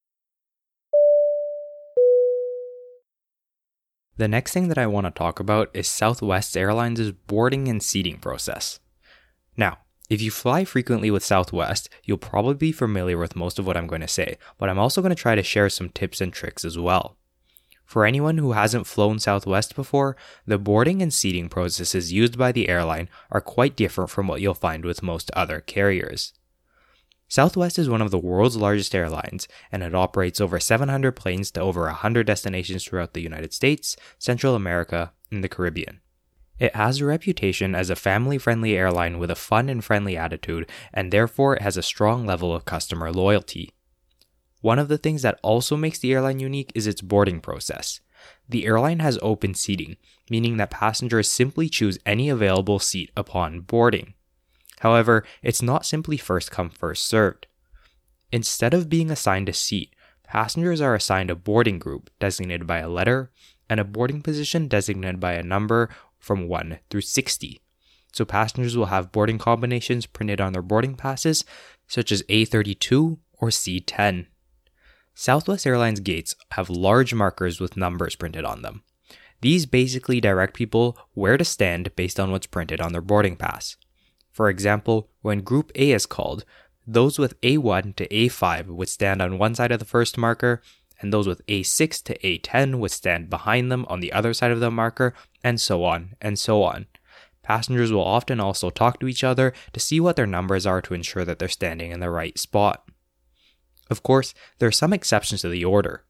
The 4.15 4.29
next 4.29 4.53
thing 4.53 4.69
that 4.69 4.77
I 4.77 4.87
want 4.87 5.07
to 5.07 5.11
talk 5.11 5.41
about 5.41 5.69
is 5.73 5.89
Southwest 5.89 6.55
Airlines' 6.55 7.11
boarding 7.11 7.67
and 7.67 7.83
seating 7.83 8.17
process. 8.17 8.79
Now, 9.57 9.79
if 10.09 10.21
you 10.21 10.31
fly 10.31 10.65
frequently 10.65 11.09
with 11.09 11.23
Southwest, 11.23 11.89
you'll 12.03 12.17
probably 12.17 12.53
be 12.55 12.71
familiar 12.71 13.17
with 13.17 13.35
most 13.35 13.57
of 13.57 13.65
what 13.65 13.77
I'm 13.77 13.87
going 13.87 14.01
to 14.01 14.07
say, 14.07 14.37
but 14.57 14.69
I'm 14.69 14.79
also 14.79 15.01
going 15.01 15.15
to 15.15 15.21
try 15.21 15.35
to 15.35 15.43
share 15.43 15.69
some 15.69 15.89
tips 15.89 16.21
and 16.21 16.31
tricks 16.31 16.63
as 16.63 16.77
well. 16.77 17.17
For 17.85 18.05
anyone 18.05 18.39
who 18.39 18.53
hasn't 18.53 18.87
flown 18.87 19.19
Southwest 19.19 19.75
before, 19.75 20.17
the 20.45 20.57
boarding 20.57 21.01
and 21.01 21.13
seating 21.13 21.49
processes 21.49 22.11
used 22.11 22.37
by 22.37 22.51
the 22.51 22.67
airline 22.67 23.09
are 23.31 23.41
quite 23.41 23.75
different 23.75 24.09
from 24.09 24.27
what 24.27 24.41
you'll 24.41 24.55
find 24.55 24.83
with 24.83 25.03
most 25.03 25.29
other 25.31 25.61
carriers. 25.61 26.33
Southwest 27.27 27.79
is 27.79 27.89
one 27.89 28.01
of 28.01 28.11
the 28.11 28.19
world's 28.19 28.55
largest 28.55 28.93
airlines, 28.93 29.47
and 29.71 29.81
it 29.83 29.95
operates 29.95 30.39
over 30.39 30.59
700 30.59 31.11
planes 31.13 31.51
to 31.51 31.61
over 31.61 31.81
100 31.81 32.25
destinations 32.25 32.83
throughout 32.83 33.13
the 33.13 33.21
United 33.21 33.53
States, 33.53 33.95
Central 34.19 34.55
America, 34.55 35.11
and 35.31 35.43
the 35.43 35.49
Caribbean. 35.49 36.01
It 36.57 36.75
has 36.75 37.01
a 37.01 37.05
reputation 37.05 37.75
as 37.75 37.89
a 37.89 37.95
family 37.95 38.37
friendly 38.37 38.75
airline 38.75 39.17
with 39.17 39.29
a 39.29 39.35
fun 39.35 39.67
and 39.67 39.83
friendly 39.83 40.15
attitude, 40.15 40.69
and 40.93 41.11
therefore 41.11 41.55
it 41.55 41.61
has 41.61 41.75
a 41.75 41.83
strong 41.83 42.25
level 42.25 42.55
of 42.55 42.65
customer 42.65 43.11
loyalty. 43.11 43.73
One 44.61 44.79
of 44.79 44.87
the 44.87 44.97
things 44.97 45.21
that 45.21 45.39
also 45.43 45.75
makes 45.75 45.99
the 45.99 46.13
airline 46.13 46.39
unique 46.39 46.71
is 46.73 46.87
its 46.87 47.01
boarding 47.01 47.41
process. 47.41 47.99
The 48.47 48.65
airline 48.65 48.99
has 48.99 49.19
open 49.21 49.53
seating, 49.53 49.97
meaning 50.29 50.57
that 50.57 50.71
passengers 50.71 51.29
simply 51.29 51.69
choose 51.69 51.99
any 52.05 52.29
available 52.29 52.79
seat 52.79 53.11
upon 53.15 53.61
boarding. 53.61 54.13
However, 54.79 55.23
it's 55.43 55.61
not 55.61 55.85
simply 55.85 56.17
first 56.17 56.51
come, 56.51 56.69
first 56.69 57.05
served. 57.05 57.47
Instead 58.31 58.73
of 58.73 58.89
being 58.89 59.11
assigned 59.11 59.49
a 59.49 59.53
seat, 59.53 59.93
passengers 60.23 60.81
are 60.81 60.95
assigned 60.95 61.29
a 61.29 61.35
boarding 61.35 61.79
group 61.79 62.09
designated 62.19 62.65
by 62.65 62.79
a 62.79 62.89
letter 62.89 63.31
and 63.69 63.79
a 63.79 63.85
boarding 63.85 64.21
position 64.21 64.67
designated 64.67 65.19
by 65.19 65.33
a 65.33 65.43
number 65.43 65.89
from 66.25 66.47
1 66.47 66.79
through 66.89 67.01
60. 67.01 67.61
So 68.11 68.25
passengers 68.25 68.75
will 68.75 68.87
have 68.87 69.11
boarding 69.11 69.37
combinations 69.37 70.07
printed 70.07 70.41
on 70.41 70.53
their 70.53 70.63
boarding 70.63 70.95
passes, 70.95 71.45
such 71.87 72.11
as 72.11 72.23
A32 72.23 73.19
or 73.33 73.49
C10. 73.49 74.25
Southwest 75.13 75.67
Airlines 75.67 75.99
gates 75.99 76.33
have 76.51 76.69
large 76.69 77.13
markers 77.13 77.59
with 77.59 77.77
numbers 77.77 78.15
printed 78.15 78.43
on 78.43 78.63
them. 78.63 78.83
These 79.41 79.67
basically 79.67 80.19
direct 80.19 80.55
people 80.55 80.97
where 81.13 81.37
to 81.37 81.45
stand 81.45 81.95
based 81.95 82.19
on 82.19 82.31
what's 82.31 82.47
printed 82.47 82.81
on 82.81 82.91
their 82.91 83.01
boarding 83.01 83.35
pass. 83.35 83.77
For 84.31 84.49
example, 84.49 85.11
when 85.21 85.41
Group 85.41 85.71
A 85.75 85.91
is 85.91 86.07
called, 86.07 86.43
those 86.87 87.19
with 87.19 87.39
A1 87.41 87.95
to 87.97 88.07
A5 88.07 88.67
would 88.67 88.89
stand 88.89 89.21
on 89.21 89.37
one 89.37 89.53
side 89.53 89.71
of 89.71 89.79
the 89.79 89.85
first 89.85 90.17
marker, 90.17 90.61
and 91.01 91.11
those 91.11 91.27
with 91.27 91.45
A6 91.47 92.03
to 92.03 92.17
A10 92.19 92.79
would 92.79 92.91
stand 92.91 93.29
behind 93.29 93.71
them 93.71 93.85
on 93.89 93.99
the 93.99 94.13
other 94.13 94.33
side 94.33 94.51
of 94.51 94.59
the 94.59 94.71
marker, 94.71 95.13
and 95.43 95.59
so 95.59 95.83
on 95.83 96.15
and 96.21 96.39
so 96.39 96.63
on. 96.63 96.87
Passengers 97.43 97.91
will 97.91 98.03
often 98.03 98.39
also 98.39 98.69
talk 98.69 98.99
to 98.99 99.07
each 99.07 99.23
other 99.23 99.53
to 99.73 99.79
see 99.79 99.99
what 99.99 100.15
their 100.15 100.25
numbers 100.25 100.65
are 100.65 100.81
to 100.81 100.95
ensure 100.95 101.23
that 101.25 101.37
they're 101.37 101.47
standing 101.47 101.91
in 101.91 101.99
the 101.99 102.09
right 102.09 102.37
spot. 102.39 102.89
Of 103.89 104.01
course, 104.01 104.33
there 104.57 104.67
are 104.67 104.71
some 104.71 104.93
exceptions 104.93 105.41
to 105.41 105.49
the 105.49 105.63
order. 105.63 106.05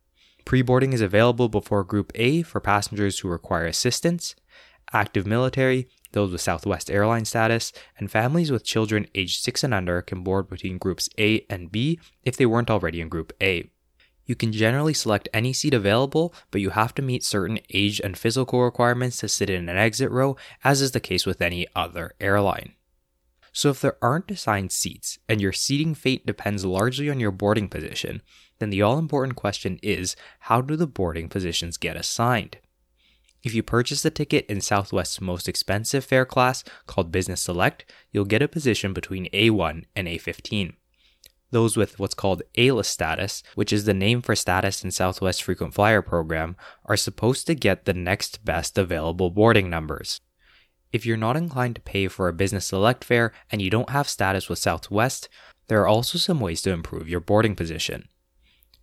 Pre 0.45 0.61
boarding 0.61 0.93
is 0.93 1.01
available 1.01 1.49
before 1.49 1.83
Group 1.83 2.11
A 2.15 2.41
for 2.43 2.61
passengers 2.61 3.19
who 3.19 3.27
require 3.27 3.65
assistance, 3.65 4.35
active 4.93 5.25
military, 5.27 5.89
those 6.13 6.31
with 6.31 6.39
Southwest 6.39 6.89
airline 6.89 7.25
status, 7.25 7.73
and 7.97 8.09
families 8.09 8.51
with 8.51 8.63
children 8.63 9.07
aged 9.13 9.43
6 9.43 9.63
and 9.65 9.73
under 9.73 10.01
can 10.01 10.23
board 10.23 10.47
between 10.47 10.77
Groups 10.77 11.09
A 11.19 11.45
and 11.49 11.71
B 11.71 11.99
if 12.23 12.37
they 12.37 12.45
weren't 12.45 12.71
already 12.71 13.01
in 13.01 13.09
Group 13.09 13.33
A. 13.41 13.69
You 14.25 14.35
can 14.35 14.51
generally 14.51 14.93
select 14.93 15.29
any 15.33 15.53
seat 15.53 15.73
available, 15.73 16.33
but 16.49 16.61
you 16.61 16.71
have 16.71 16.95
to 16.95 17.01
meet 17.01 17.23
certain 17.23 17.59
age 17.73 17.99
and 17.99 18.17
physical 18.17 18.63
requirements 18.63 19.17
to 19.17 19.27
sit 19.27 19.49
in 19.49 19.69
an 19.69 19.77
exit 19.77 20.09
row, 20.09 20.35
as 20.63 20.81
is 20.81 20.91
the 20.91 20.99
case 20.99 21.25
with 21.25 21.41
any 21.41 21.67
other 21.75 22.13
airline. 22.19 22.73
So 23.51 23.69
if 23.69 23.79
there 23.79 23.97
aren't 24.01 24.31
assigned 24.31 24.71
seats 24.71 25.19
and 25.29 25.39
your 25.39 25.53
seating 25.53 25.95
fate 25.95 26.25
depends 26.25 26.65
largely 26.65 27.09
on 27.09 27.21
your 27.21 27.31
boarding 27.31 27.69
position, 27.69 28.21
then 28.59 28.69
the 28.69 28.81
all 28.81 28.97
important 28.97 29.37
question 29.37 29.79
is 29.81 30.15
how 30.39 30.59
do 30.59 30.75
the 30.75 30.87
boarding 30.87 31.29
positions 31.29 31.77
get 31.77 31.95
assigned? 31.95 32.57
If 33.43 33.53
you 33.53 33.61
purchase 33.61 34.01
the 34.01 34.09
ticket 34.09 34.47
in 34.47 34.59
Southwest's 34.59 35.21
most 35.21 35.47
expensive 35.47 36.03
fare 36.03 36.25
class 36.25 36.63
called 36.87 37.11
Business 37.11 37.41
Select, 37.41 37.85
you'll 38.11 38.25
get 38.25 38.41
a 38.41 38.47
position 38.47 38.91
between 38.91 39.29
A1 39.31 39.85
and 39.95 40.07
A15. 40.07 40.73
Those 41.51 41.77
with 41.77 41.99
what's 41.99 42.13
called 42.13 42.41
A-list 42.55 42.91
status, 42.91 43.43
which 43.53 43.71
is 43.71 43.85
the 43.85 43.93
name 43.93 44.21
for 44.21 44.35
status 44.35 44.83
in 44.83 44.91
Southwest 44.91 45.43
frequent 45.43 45.73
flyer 45.73 46.01
program, 46.01 46.55
are 46.85 46.97
supposed 46.97 47.47
to 47.47 47.55
get 47.55 47.85
the 47.85 47.93
next 47.93 48.43
best 48.43 48.77
available 48.77 49.29
boarding 49.29 49.69
numbers. 49.69 50.19
If 50.91 51.05
you're 51.05 51.17
not 51.17 51.37
inclined 51.37 51.75
to 51.75 51.81
pay 51.81 52.07
for 52.07 52.27
a 52.27 52.33
business 52.33 52.65
select 52.67 53.03
fare 53.03 53.31
and 53.51 53.61
you 53.61 53.69
don't 53.69 53.89
have 53.89 54.07
status 54.07 54.49
with 54.49 54.59
Southwest, 54.59 55.29
there 55.67 55.81
are 55.81 55.87
also 55.87 56.17
some 56.17 56.39
ways 56.39 56.61
to 56.63 56.71
improve 56.71 57.09
your 57.09 57.19
boarding 57.19 57.55
position. 57.55 58.07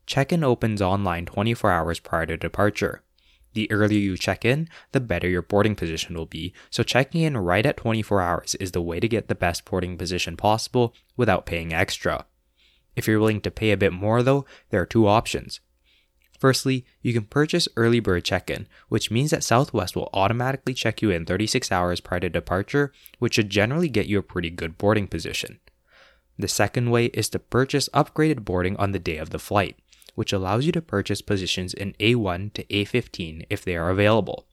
check 0.04 0.32
in 0.32 0.42
opens 0.44 0.82
online 0.82 1.24
24 1.26 1.70
hours 1.70 2.00
prior 2.00 2.26
to 2.26 2.36
departure. 2.36 3.02
The 3.54 3.70
earlier 3.70 3.98
you 3.98 4.16
check 4.16 4.44
in, 4.44 4.68
the 4.92 5.00
better 5.00 5.28
your 5.28 5.42
boarding 5.42 5.76
position 5.76 6.16
will 6.16 6.26
be, 6.26 6.52
so 6.70 6.82
checking 6.82 7.22
in 7.22 7.36
right 7.36 7.64
at 7.64 7.76
24 7.76 8.20
hours 8.20 8.54
is 8.56 8.72
the 8.72 8.82
way 8.82 8.98
to 8.98 9.08
get 9.08 9.28
the 9.28 9.34
best 9.34 9.64
boarding 9.64 9.96
position 9.96 10.36
possible 10.36 10.94
without 11.16 11.46
paying 11.46 11.72
extra. 11.72 12.26
If 12.96 13.06
you're 13.06 13.18
willing 13.18 13.40
to 13.42 13.50
pay 13.50 13.70
a 13.70 13.76
bit 13.76 13.92
more, 13.92 14.22
though, 14.22 14.44
there 14.70 14.80
are 14.80 14.86
two 14.86 15.06
options. 15.06 15.60
Firstly, 16.38 16.84
you 17.02 17.12
can 17.12 17.24
purchase 17.24 17.68
early 17.76 18.00
bird 18.00 18.24
check 18.24 18.50
in, 18.50 18.66
which 18.88 19.10
means 19.10 19.30
that 19.30 19.44
Southwest 19.44 19.94
will 19.94 20.10
automatically 20.12 20.74
check 20.74 21.00
you 21.00 21.10
in 21.10 21.24
36 21.24 21.70
hours 21.70 22.00
prior 22.00 22.20
to 22.20 22.28
departure, 22.28 22.92
which 23.18 23.34
should 23.34 23.48
generally 23.48 23.88
get 23.88 24.06
you 24.06 24.18
a 24.18 24.22
pretty 24.22 24.50
good 24.50 24.76
boarding 24.76 25.06
position. 25.06 25.60
The 26.38 26.48
second 26.48 26.90
way 26.90 27.06
is 27.06 27.28
to 27.30 27.38
purchase 27.38 27.88
upgraded 27.94 28.44
boarding 28.44 28.76
on 28.76 28.90
the 28.90 28.98
day 28.98 29.18
of 29.18 29.30
the 29.30 29.38
flight 29.38 29.76
which 30.14 30.32
allows 30.32 30.66
you 30.66 30.72
to 30.72 30.82
purchase 30.82 31.22
positions 31.22 31.74
in 31.74 31.94
A1 31.94 32.52
to 32.54 32.64
A15 32.64 33.46
if 33.48 33.64
they 33.64 33.76
are 33.76 33.90
available. 33.90 34.46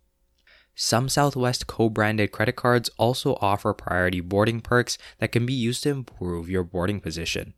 Some 0.75 1.09
Southwest 1.09 1.67
co 1.67 1.89
branded 1.89 2.31
credit 2.31 2.55
cards 2.55 2.89
also 2.97 3.37
offer 3.41 3.73
priority 3.73 4.21
boarding 4.21 4.61
perks 4.61 4.97
that 5.17 5.31
can 5.31 5.45
be 5.45 5.53
used 5.53 5.83
to 5.83 5.89
improve 5.89 6.49
your 6.49 6.63
boarding 6.63 7.01
position. 7.01 7.53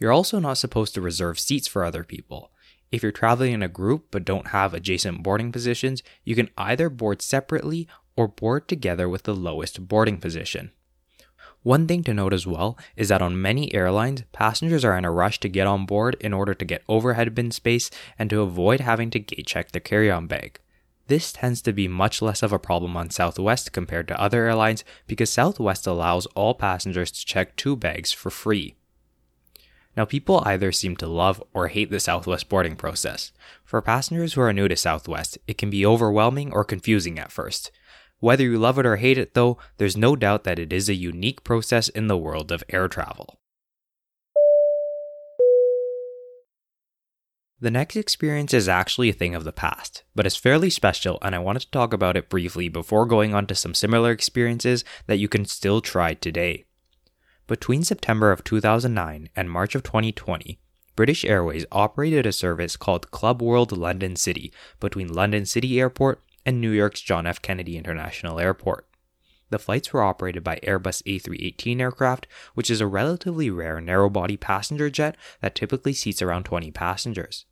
You're 0.00 0.12
also 0.12 0.38
not 0.38 0.56
supposed 0.56 0.94
to 0.94 1.02
reserve 1.02 1.38
seats 1.38 1.68
for 1.68 1.84
other 1.84 2.02
people. 2.02 2.50
If 2.90 3.02
you're 3.02 3.12
traveling 3.12 3.52
in 3.52 3.62
a 3.62 3.68
group 3.68 4.06
but 4.10 4.24
don't 4.24 4.48
have 4.48 4.72
adjacent 4.72 5.22
boarding 5.22 5.52
positions, 5.52 6.02
you 6.24 6.34
can 6.34 6.48
either 6.56 6.88
board 6.88 7.20
separately 7.20 7.86
or 8.16 8.26
board 8.26 8.66
together 8.66 9.08
with 9.08 9.24
the 9.24 9.34
lowest 9.34 9.86
boarding 9.86 10.16
position. 10.16 10.72
One 11.62 11.86
thing 11.86 12.02
to 12.04 12.14
note 12.14 12.32
as 12.32 12.46
well 12.46 12.78
is 12.96 13.10
that 13.10 13.20
on 13.20 13.40
many 13.40 13.72
airlines, 13.74 14.22
passengers 14.32 14.86
are 14.86 14.96
in 14.96 15.04
a 15.04 15.12
rush 15.12 15.38
to 15.40 15.48
get 15.48 15.66
on 15.66 15.84
board 15.84 16.16
in 16.18 16.32
order 16.32 16.54
to 16.54 16.64
get 16.64 16.82
overhead 16.88 17.34
bin 17.34 17.50
space 17.50 17.90
and 18.18 18.30
to 18.30 18.40
avoid 18.40 18.80
having 18.80 19.10
to 19.10 19.18
gate 19.18 19.46
check 19.46 19.70
their 19.70 19.80
carry 19.80 20.10
on 20.10 20.26
bag. 20.26 20.58
This 21.08 21.32
tends 21.32 21.60
to 21.62 21.74
be 21.74 21.88
much 21.88 22.22
less 22.22 22.42
of 22.42 22.52
a 22.52 22.58
problem 22.58 22.96
on 22.96 23.10
Southwest 23.10 23.72
compared 23.72 24.08
to 24.08 24.20
other 24.20 24.46
airlines 24.46 24.82
because 25.06 25.28
Southwest 25.28 25.86
allows 25.86 26.24
all 26.34 26.54
passengers 26.54 27.10
to 27.10 27.26
check 27.26 27.56
two 27.56 27.76
bags 27.76 28.12
for 28.12 28.30
free. 28.30 28.76
Now, 29.96 30.04
people 30.04 30.42
either 30.46 30.70
seem 30.72 30.96
to 30.96 31.06
love 31.06 31.42
or 31.52 31.68
hate 31.68 31.90
the 31.90 32.00
Southwest 32.00 32.48
boarding 32.48 32.76
process. 32.76 33.32
For 33.64 33.82
passengers 33.82 34.34
who 34.34 34.40
are 34.40 34.52
new 34.52 34.68
to 34.68 34.76
Southwest, 34.76 35.38
it 35.46 35.58
can 35.58 35.68
be 35.68 35.84
overwhelming 35.84 36.52
or 36.52 36.64
confusing 36.64 37.18
at 37.18 37.32
first. 37.32 37.70
Whether 38.20 38.44
you 38.44 38.58
love 38.58 38.78
it 38.78 38.86
or 38.86 38.96
hate 38.96 39.18
it, 39.18 39.34
though, 39.34 39.58
there's 39.78 39.96
no 39.96 40.14
doubt 40.14 40.44
that 40.44 40.58
it 40.58 40.72
is 40.72 40.88
a 40.88 40.94
unique 40.94 41.42
process 41.42 41.88
in 41.88 42.06
the 42.06 42.18
world 42.18 42.52
of 42.52 42.62
air 42.68 42.86
travel. 42.86 43.40
The 47.62 47.70
next 47.70 47.96
experience 47.96 48.54
is 48.54 48.70
actually 48.70 49.10
a 49.10 49.14
thing 49.14 49.34
of 49.34 49.44
the 49.44 49.52
past, 49.52 50.04
but 50.14 50.24
it's 50.24 50.36
fairly 50.36 50.70
special, 50.70 51.18
and 51.20 51.34
I 51.34 51.40
wanted 51.40 51.60
to 51.60 51.70
talk 51.70 51.92
about 51.92 52.16
it 52.16 52.30
briefly 52.30 52.70
before 52.70 53.04
going 53.04 53.34
on 53.34 53.46
to 53.48 53.54
some 53.54 53.74
similar 53.74 54.12
experiences 54.12 54.82
that 55.06 55.18
you 55.18 55.28
can 55.28 55.44
still 55.44 55.82
try 55.82 56.14
today. 56.14 56.64
Between 57.50 57.82
September 57.82 58.30
of 58.30 58.44
2009 58.44 59.28
and 59.34 59.50
March 59.50 59.74
of 59.74 59.82
2020, 59.82 60.60
British 60.94 61.24
Airways 61.24 61.66
operated 61.72 62.24
a 62.24 62.30
service 62.30 62.76
called 62.76 63.10
Club 63.10 63.42
World 63.42 63.76
London 63.76 64.14
City 64.14 64.52
between 64.78 65.12
London 65.12 65.44
City 65.44 65.80
Airport 65.80 66.22
and 66.46 66.60
New 66.60 66.70
York's 66.70 67.00
John 67.00 67.26
F. 67.26 67.42
Kennedy 67.42 67.76
International 67.76 68.38
Airport. 68.38 68.86
The 69.48 69.58
flights 69.58 69.92
were 69.92 70.04
operated 70.04 70.44
by 70.44 70.60
Airbus 70.62 71.02
A318 71.02 71.80
aircraft, 71.80 72.28
which 72.54 72.70
is 72.70 72.80
a 72.80 72.86
relatively 72.86 73.50
rare 73.50 73.80
narrow 73.80 74.08
body 74.08 74.36
passenger 74.36 74.88
jet 74.88 75.16
that 75.40 75.56
typically 75.56 75.92
seats 75.92 76.22
around 76.22 76.44
20 76.44 76.70
passengers. 76.70 77.46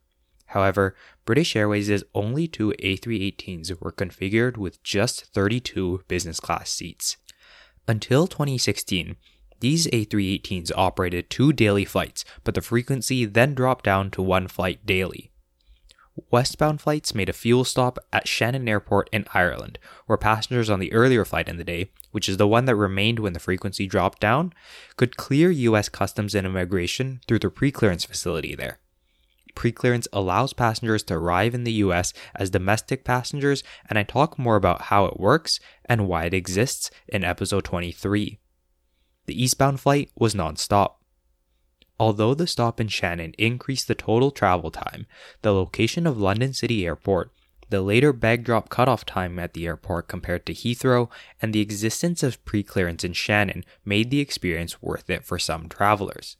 However, 0.46 0.94
British 1.24 1.56
Airways' 1.56 2.04
only 2.14 2.46
two 2.46 2.72
A318s 2.80 3.80
were 3.80 3.90
configured 3.90 4.58
with 4.58 4.80
just 4.84 5.24
32 5.34 6.02
business 6.06 6.38
class 6.38 6.70
seats. 6.70 7.16
Until 7.88 8.28
2016, 8.28 9.16
these 9.60 9.86
A318s 9.88 10.70
operated 10.76 11.30
two 11.30 11.52
daily 11.52 11.84
flights, 11.84 12.24
but 12.44 12.54
the 12.54 12.60
frequency 12.60 13.24
then 13.24 13.54
dropped 13.54 13.84
down 13.84 14.10
to 14.12 14.22
one 14.22 14.48
flight 14.48 14.84
daily. 14.86 15.30
Westbound 16.30 16.80
flights 16.80 17.14
made 17.14 17.28
a 17.28 17.32
fuel 17.32 17.64
stop 17.64 17.98
at 18.12 18.26
Shannon 18.26 18.68
Airport 18.68 19.08
in 19.12 19.24
Ireland, 19.34 19.78
where 20.06 20.18
passengers 20.18 20.68
on 20.68 20.80
the 20.80 20.92
earlier 20.92 21.24
flight 21.24 21.48
in 21.48 21.58
the 21.58 21.64
day, 21.64 21.90
which 22.10 22.28
is 22.28 22.36
the 22.36 22.48
one 22.48 22.64
that 22.64 22.74
remained 22.74 23.20
when 23.20 23.34
the 23.34 23.40
frequency 23.40 23.86
dropped 23.86 24.20
down, 24.20 24.52
could 24.96 25.16
clear 25.16 25.50
U.S. 25.50 25.88
Customs 25.88 26.34
and 26.34 26.46
Immigration 26.46 27.20
through 27.28 27.38
the 27.38 27.50
pre-clearance 27.50 28.04
facility 28.04 28.54
there. 28.54 28.78
Pre-clearance 29.54 30.06
allows 30.12 30.52
passengers 30.52 31.02
to 31.04 31.14
arrive 31.14 31.54
in 31.54 31.64
the 31.64 31.72
US 31.72 32.12
as 32.34 32.50
domestic 32.50 33.04
passengers, 33.04 33.64
and 33.88 33.98
I 33.98 34.02
talk 34.02 34.38
more 34.38 34.56
about 34.56 34.82
how 34.82 35.06
it 35.06 35.18
works 35.18 35.58
and 35.84 36.06
why 36.06 36.24
it 36.24 36.34
exists 36.34 36.90
in 37.08 37.24
episode 37.24 37.64
23. 37.64 38.38
The 39.28 39.44
eastbound 39.44 39.78
flight 39.78 40.10
was 40.18 40.34
non-stop. 40.34 41.02
Although 42.00 42.32
the 42.32 42.46
stop 42.46 42.80
in 42.80 42.88
Shannon 42.88 43.34
increased 43.36 43.86
the 43.86 43.94
total 43.94 44.30
travel 44.30 44.70
time, 44.70 45.04
the 45.42 45.52
location 45.52 46.06
of 46.06 46.18
London 46.18 46.54
City 46.54 46.86
Airport, 46.86 47.30
the 47.68 47.82
later 47.82 48.14
bag 48.14 48.42
drop 48.42 48.70
cutoff 48.70 49.04
time 49.04 49.38
at 49.38 49.52
the 49.52 49.66
airport 49.66 50.08
compared 50.08 50.46
to 50.46 50.54
Heathrow, 50.54 51.10
and 51.42 51.52
the 51.52 51.60
existence 51.60 52.22
of 52.22 52.42
pre 52.46 52.62
clearance 52.62 53.04
in 53.04 53.12
Shannon 53.12 53.66
made 53.84 54.10
the 54.10 54.20
experience 54.20 54.80
worth 54.80 55.10
it 55.10 55.26
for 55.26 55.38
some 55.38 55.68
travelers. 55.68 56.38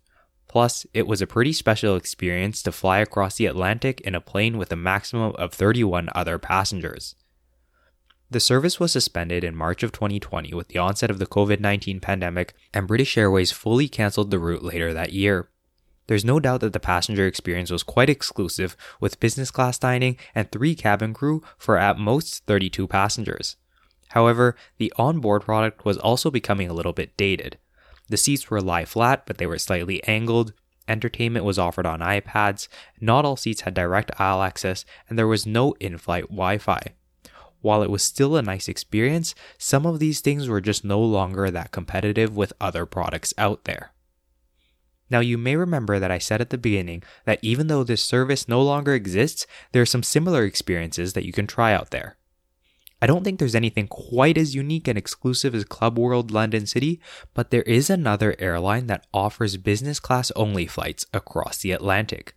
Plus, 0.49 0.87
it 0.95 1.07
was 1.07 1.21
a 1.21 1.27
pretty 1.27 1.53
special 1.53 1.95
experience 1.95 2.63
to 2.63 2.73
fly 2.73 3.01
across 3.01 3.37
the 3.37 3.45
Atlantic 3.45 4.01
in 4.01 4.15
a 4.15 4.21
plane 4.23 4.57
with 4.57 4.73
a 4.73 4.77
maximum 4.77 5.35
of 5.35 5.53
31 5.53 6.09
other 6.15 6.39
passengers. 6.39 7.17
The 8.31 8.41
service 8.41 8.79
was 8.79 8.93
suspended 8.93 9.43
in 9.43 9.57
March 9.57 9.83
of 9.83 9.91
2020 9.91 10.53
with 10.53 10.69
the 10.69 10.79
onset 10.79 11.11
of 11.11 11.19
the 11.19 11.27
COVID 11.27 11.61
19 11.61 11.99
pandemic, 11.99 12.53
and 12.75 12.87
British 12.87 13.17
Airways 13.17 13.53
fully 13.53 13.89
cancelled 13.89 14.31
the 14.31 14.39
route 14.39 14.63
later 14.63 14.93
that 14.93 15.15
year. 15.15 15.49
There's 16.09 16.27
no 16.27 16.39
doubt 16.39 16.61
that 16.61 16.75
the 16.75 16.81
passenger 16.81 17.27
experience 17.27 17.71
was 17.71 17.83
quite 17.83 18.11
exclusive, 18.11 18.77
with 19.01 19.21
business 19.21 19.51
class 19.51 19.79
dining 19.79 20.19
and 20.35 20.51
three 20.53 20.75
cabin 20.75 21.15
crew 21.15 21.43
for 21.57 21.79
at 21.79 21.99
most 21.99 22.45
32 22.45 22.87
passengers. 22.87 23.57
However, 24.09 24.57
the 24.77 24.93
onboard 24.97 25.43
product 25.43 25.87
was 25.87 25.97
also 25.97 26.31
becoming 26.31 26.69
a 26.69 26.75
little 26.75 26.93
bit 26.93 27.17
dated. 27.17 27.57
The 28.09 28.17
seats 28.19 28.51
were 28.51 28.61
lie 28.61 28.85
flat, 28.85 29.25
but 29.27 29.39
they 29.39 29.47
were 29.47 29.59
slightly 29.59 30.03
angled. 30.05 30.53
Entertainment 30.87 31.47
was 31.47 31.59
offered 31.59 31.87
on 31.87 32.01
iPads. 32.01 32.69
Not 33.01 33.25
all 33.25 33.37
seats 33.37 33.63
had 33.63 33.73
direct 33.73 34.11
aisle 34.19 34.43
access, 34.43 34.85
and 35.09 35.19
there 35.19 35.27
was 35.27 35.47
no 35.47 35.73
in 35.81 35.97
flight 35.97 36.25
Wi 36.25 36.59
Fi. 36.59 36.95
While 37.61 37.83
it 37.83 37.91
was 37.91 38.03
still 38.03 38.37
a 38.37 38.43
nice 38.43 38.69
experience, 38.69 39.35
some 39.59 39.85
of 39.85 39.99
these 39.99 40.21
things 40.21 40.49
were 40.49 40.61
just 40.61 40.85
no 40.85 41.01
longer 41.01 41.51
that 41.51 41.73
competitive 41.73 42.37
with 42.37 42.53
other 42.61 42.87
products 42.87 43.35
out 43.37 43.65
there. 43.65 43.93
Now, 45.11 45.21
you 45.21 45.39
may 45.39 45.57
remember 45.57 45.99
that 45.99 46.11
I 46.11 46.19
said 46.19 46.41
at 46.41 46.51
the 46.51 46.59
beginning 46.59 47.03
that 47.25 47.39
even 47.43 47.67
though 47.67 47.83
this 47.83 48.03
service 48.03 48.47
no 48.47 48.63
longer 48.63 48.95
exists, 48.95 49.47
there 49.73 49.83
are 49.83 49.87
some 49.87 50.03
similar 50.03 50.45
experiences 50.45 51.15
that 51.15 51.25
you 51.25 51.33
can 51.33 51.47
try 51.47 51.73
out 51.73 51.91
there. 51.91 52.17
I 53.01 53.07
don't 53.07 53.23
think 53.23 53.39
there's 53.39 53.55
anything 53.55 53.87
quite 53.87 54.37
as 54.37 54.57
unique 54.57 54.89
and 54.89 54.99
exclusive 54.99 55.55
as 55.55 55.65
Club 55.65 55.99
World 55.99 56.31
London 56.31 56.67
City, 56.67 57.01
but 57.33 57.51
there 57.51 57.63
is 57.63 57.89
another 57.89 58.35
airline 58.39 58.89
that 58.89 59.07
offers 59.15 59.57
business 59.57 60.01
class 60.01 60.33
only 60.33 60.67
flights 60.67 61.07
across 61.15 61.59
the 61.59 61.71
Atlantic. 61.71 62.35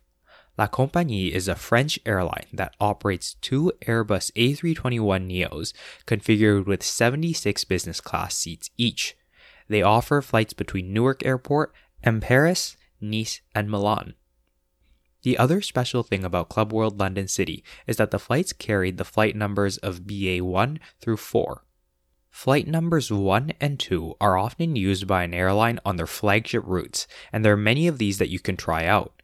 La 0.58 0.66
Compagnie 0.66 1.32
is 1.32 1.48
a 1.48 1.54
French 1.54 1.98
airline 2.04 2.46
that 2.52 2.74
operates 2.78 3.34
two 3.40 3.72
Airbus 3.86 4.30
A321neos 4.32 5.72
configured 6.06 6.66
with 6.66 6.82
76 6.82 7.64
business 7.64 8.02
class 8.02 8.36
seats 8.36 8.68
each. 8.76 9.16
They 9.68 9.80
offer 9.80 10.20
flights 10.20 10.52
between 10.52 10.92
Newark 10.92 11.24
Airport 11.24 11.72
and 12.02 12.20
Paris, 12.20 12.76
Nice, 13.00 13.40
and 13.54 13.70
Milan. 13.70 14.12
The 15.22 15.38
other 15.38 15.62
special 15.62 16.02
thing 16.02 16.22
about 16.22 16.50
Club 16.50 16.70
World 16.70 17.00
London 17.00 17.28
City 17.28 17.64
is 17.86 17.96
that 17.96 18.10
the 18.10 18.18
flights 18.18 18.52
carried 18.52 18.98
the 18.98 19.04
flight 19.06 19.34
numbers 19.34 19.78
of 19.78 20.00
BA1 20.00 20.78
through 21.00 21.16
4. 21.16 21.64
Flight 22.30 22.66
numbers 22.66 23.10
1 23.10 23.52
and 23.58 23.80
2 23.80 24.16
are 24.20 24.36
often 24.36 24.76
used 24.76 25.06
by 25.06 25.22
an 25.22 25.32
airline 25.32 25.78
on 25.84 25.96
their 25.96 26.06
flagship 26.06 26.64
routes, 26.66 27.06
and 27.32 27.42
there 27.42 27.54
are 27.54 27.56
many 27.58 27.86
of 27.86 27.96
these 27.96 28.18
that 28.18 28.30
you 28.30 28.38
can 28.38 28.56
try 28.56 28.84
out 28.84 29.21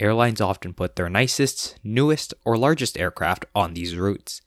airlines 0.00 0.40
often 0.40 0.72
put 0.72 0.96
their 0.96 1.08
nicest, 1.08 1.78
newest, 1.84 2.34
or 2.44 2.56
largest 2.56 2.98
aircraft 2.98 3.44
on 3.54 3.74
these 3.74 3.96
routes. 3.96 4.40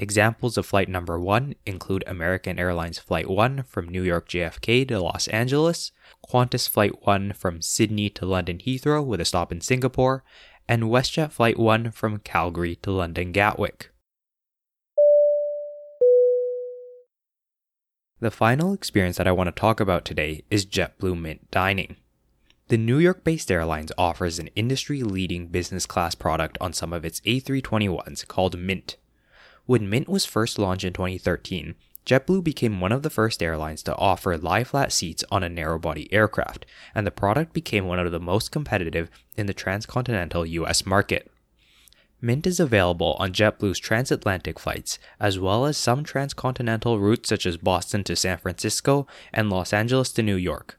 Examples 0.00 0.56
of 0.56 0.64
flight 0.64 0.88
number 0.88 1.18
1 1.18 1.56
include 1.66 2.04
American 2.06 2.58
Airlines 2.58 3.00
Flight 3.00 3.28
1 3.28 3.64
from 3.64 3.88
New 3.88 4.02
York 4.02 4.28
JFK 4.28 4.86
to 4.86 5.00
Los 5.00 5.26
Angeles, 5.28 5.90
Qantas 6.30 6.68
Flight 6.68 7.04
1 7.04 7.32
from 7.32 7.60
Sydney 7.60 8.08
to 8.10 8.24
London 8.24 8.58
Heathrow 8.58 9.04
with 9.04 9.20
a 9.20 9.24
stop 9.24 9.50
in 9.50 9.60
Singapore, 9.60 10.22
and 10.68 10.84
WestJet 10.84 11.32
Flight 11.32 11.58
1 11.58 11.90
from 11.90 12.18
Calgary 12.20 12.76
to 12.76 12.92
London 12.92 13.32
Gatwick. 13.32 13.90
The 18.20 18.30
final 18.30 18.72
experience 18.72 19.16
that 19.16 19.28
I 19.28 19.32
want 19.32 19.48
to 19.48 19.60
talk 19.60 19.80
about 19.80 20.04
today 20.04 20.44
is 20.50 20.66
JetBlue 20.66 21.20
Mint 21.20 21.50
Dining. 21.50 21.96
The 22.68 22.76
New 22.76 22.98
York 22.98 23.24
based 23.24 23.50
airlines 23.50 23.92
offers 23.96 24.38
an 24.38 24.50
industry 24.54 25.02
leading 25.02 25.46
business 25.46 25.86
class 25.86 26.14
product 26.14 26.58
on 26.60 26.74
some 26.74 26.92
of 26.92 27.02
its 27.02 27.22
A321s 27.22 28.28
called 28.28 28.58
Mint. 28.58 28.98
When 29.64 29.88
Mint 29.88 30.06
was 30.06 30.26
first 30.26 30.58
launched 30.58 30.84
in 30.84 30.92
2013, 30.92 31.76
JetBlue 32.04 32.44
became 32.44 32.78
one 32.78 32.92
of 32.92 33.02
the 33.02 33.08
first 33.08 33.42
airlines 33.42 33.82
to 33.84 33.96
offer 33.96 34.36
lie 34.36 34.64
flat 34.64 34.92
seats 34.92 35.24
on 35.30 35.42
a 35.42 35.48
narrow 35.48 35.78
body 35.78 36.12
aircraft, 36.12 36.66
and 36.94 37.06
the 37.06 37.10
product 37.10 37.54
became 37.54 37.86
one 37.86 37.98
of 37.98 38.12
the 38.12 38.20
most 38.20 38.52
competitive 38.52 39.08
in 39.34 39.46
the 39.46 39.54
transcontinental 39.54 40.44
US 40.44 40.84
market. 40.84 41.30
Mint 42.20 42.46
is 42.46 42.60
available 42.60 43.16
on 43.18 43.32
JetBlue's 43.32 43.78
transatlantic 43.78 44.58
flights, 44.58 44.98
as 45.18 45.38
well 45.38 45.64
as 45.64 45.78
some 45.78 46.04
transcontinental 46.04 47.00
routes 47.00 47.30
such 47.30 47.46
as 47.46 47.56
Boston 47.56 48.04
to 48.04 48.14
San 48.14 48.36
Francisco 48.36 49.06
and 49.32 49.48
Los 49.48 49.72
Angeles 49.72 50.12
to 50.12 50.22
New 50.22 50.36
York 50.36 50.78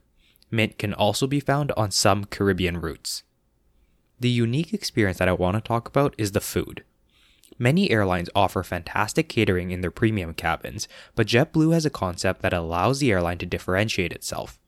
mint 0.52 0.78
can 0.78 0.94
also 0.94 1.28
be 1.28 1.40
found 1.40 1.72
on 1.74 1.92
some 1.92 2.26
Caribbean 2.26 2.80
routes. 2.82 3.24
The 4.20 4.30
unique 4.30 4.74
experience 4.74 5.18
that 5.20 5.30
I 5.30 5.34
want 5.34 5.56
to 5.56 5.62
talk 5.62 5.88
about 5.88 6.14
is 6.18 6.34
the 6.34 6.42
food. 6.42 6.84
Many 7.58 7.92
airlines 7.92 8.30
offer 8.36 8.64
fantastic 8.64 9.28
catering 9.28 9.72
in 9.72 9.82
their 9.82 9.92
premium 9.92 10.34
cabins, 10.34 10.88
but 11.16 11.28
JetBlue 11.28 11.74
has 11.74 11.86
a 11.86 11.90
concept 11.90 12.42
that 12.42 12.54
allows 12.54 13.00
the 13.00 13.12
airline 13.12 13.38
to 13.40 13.46
differentiate 13.46 14.14
itself. 14.14 14.60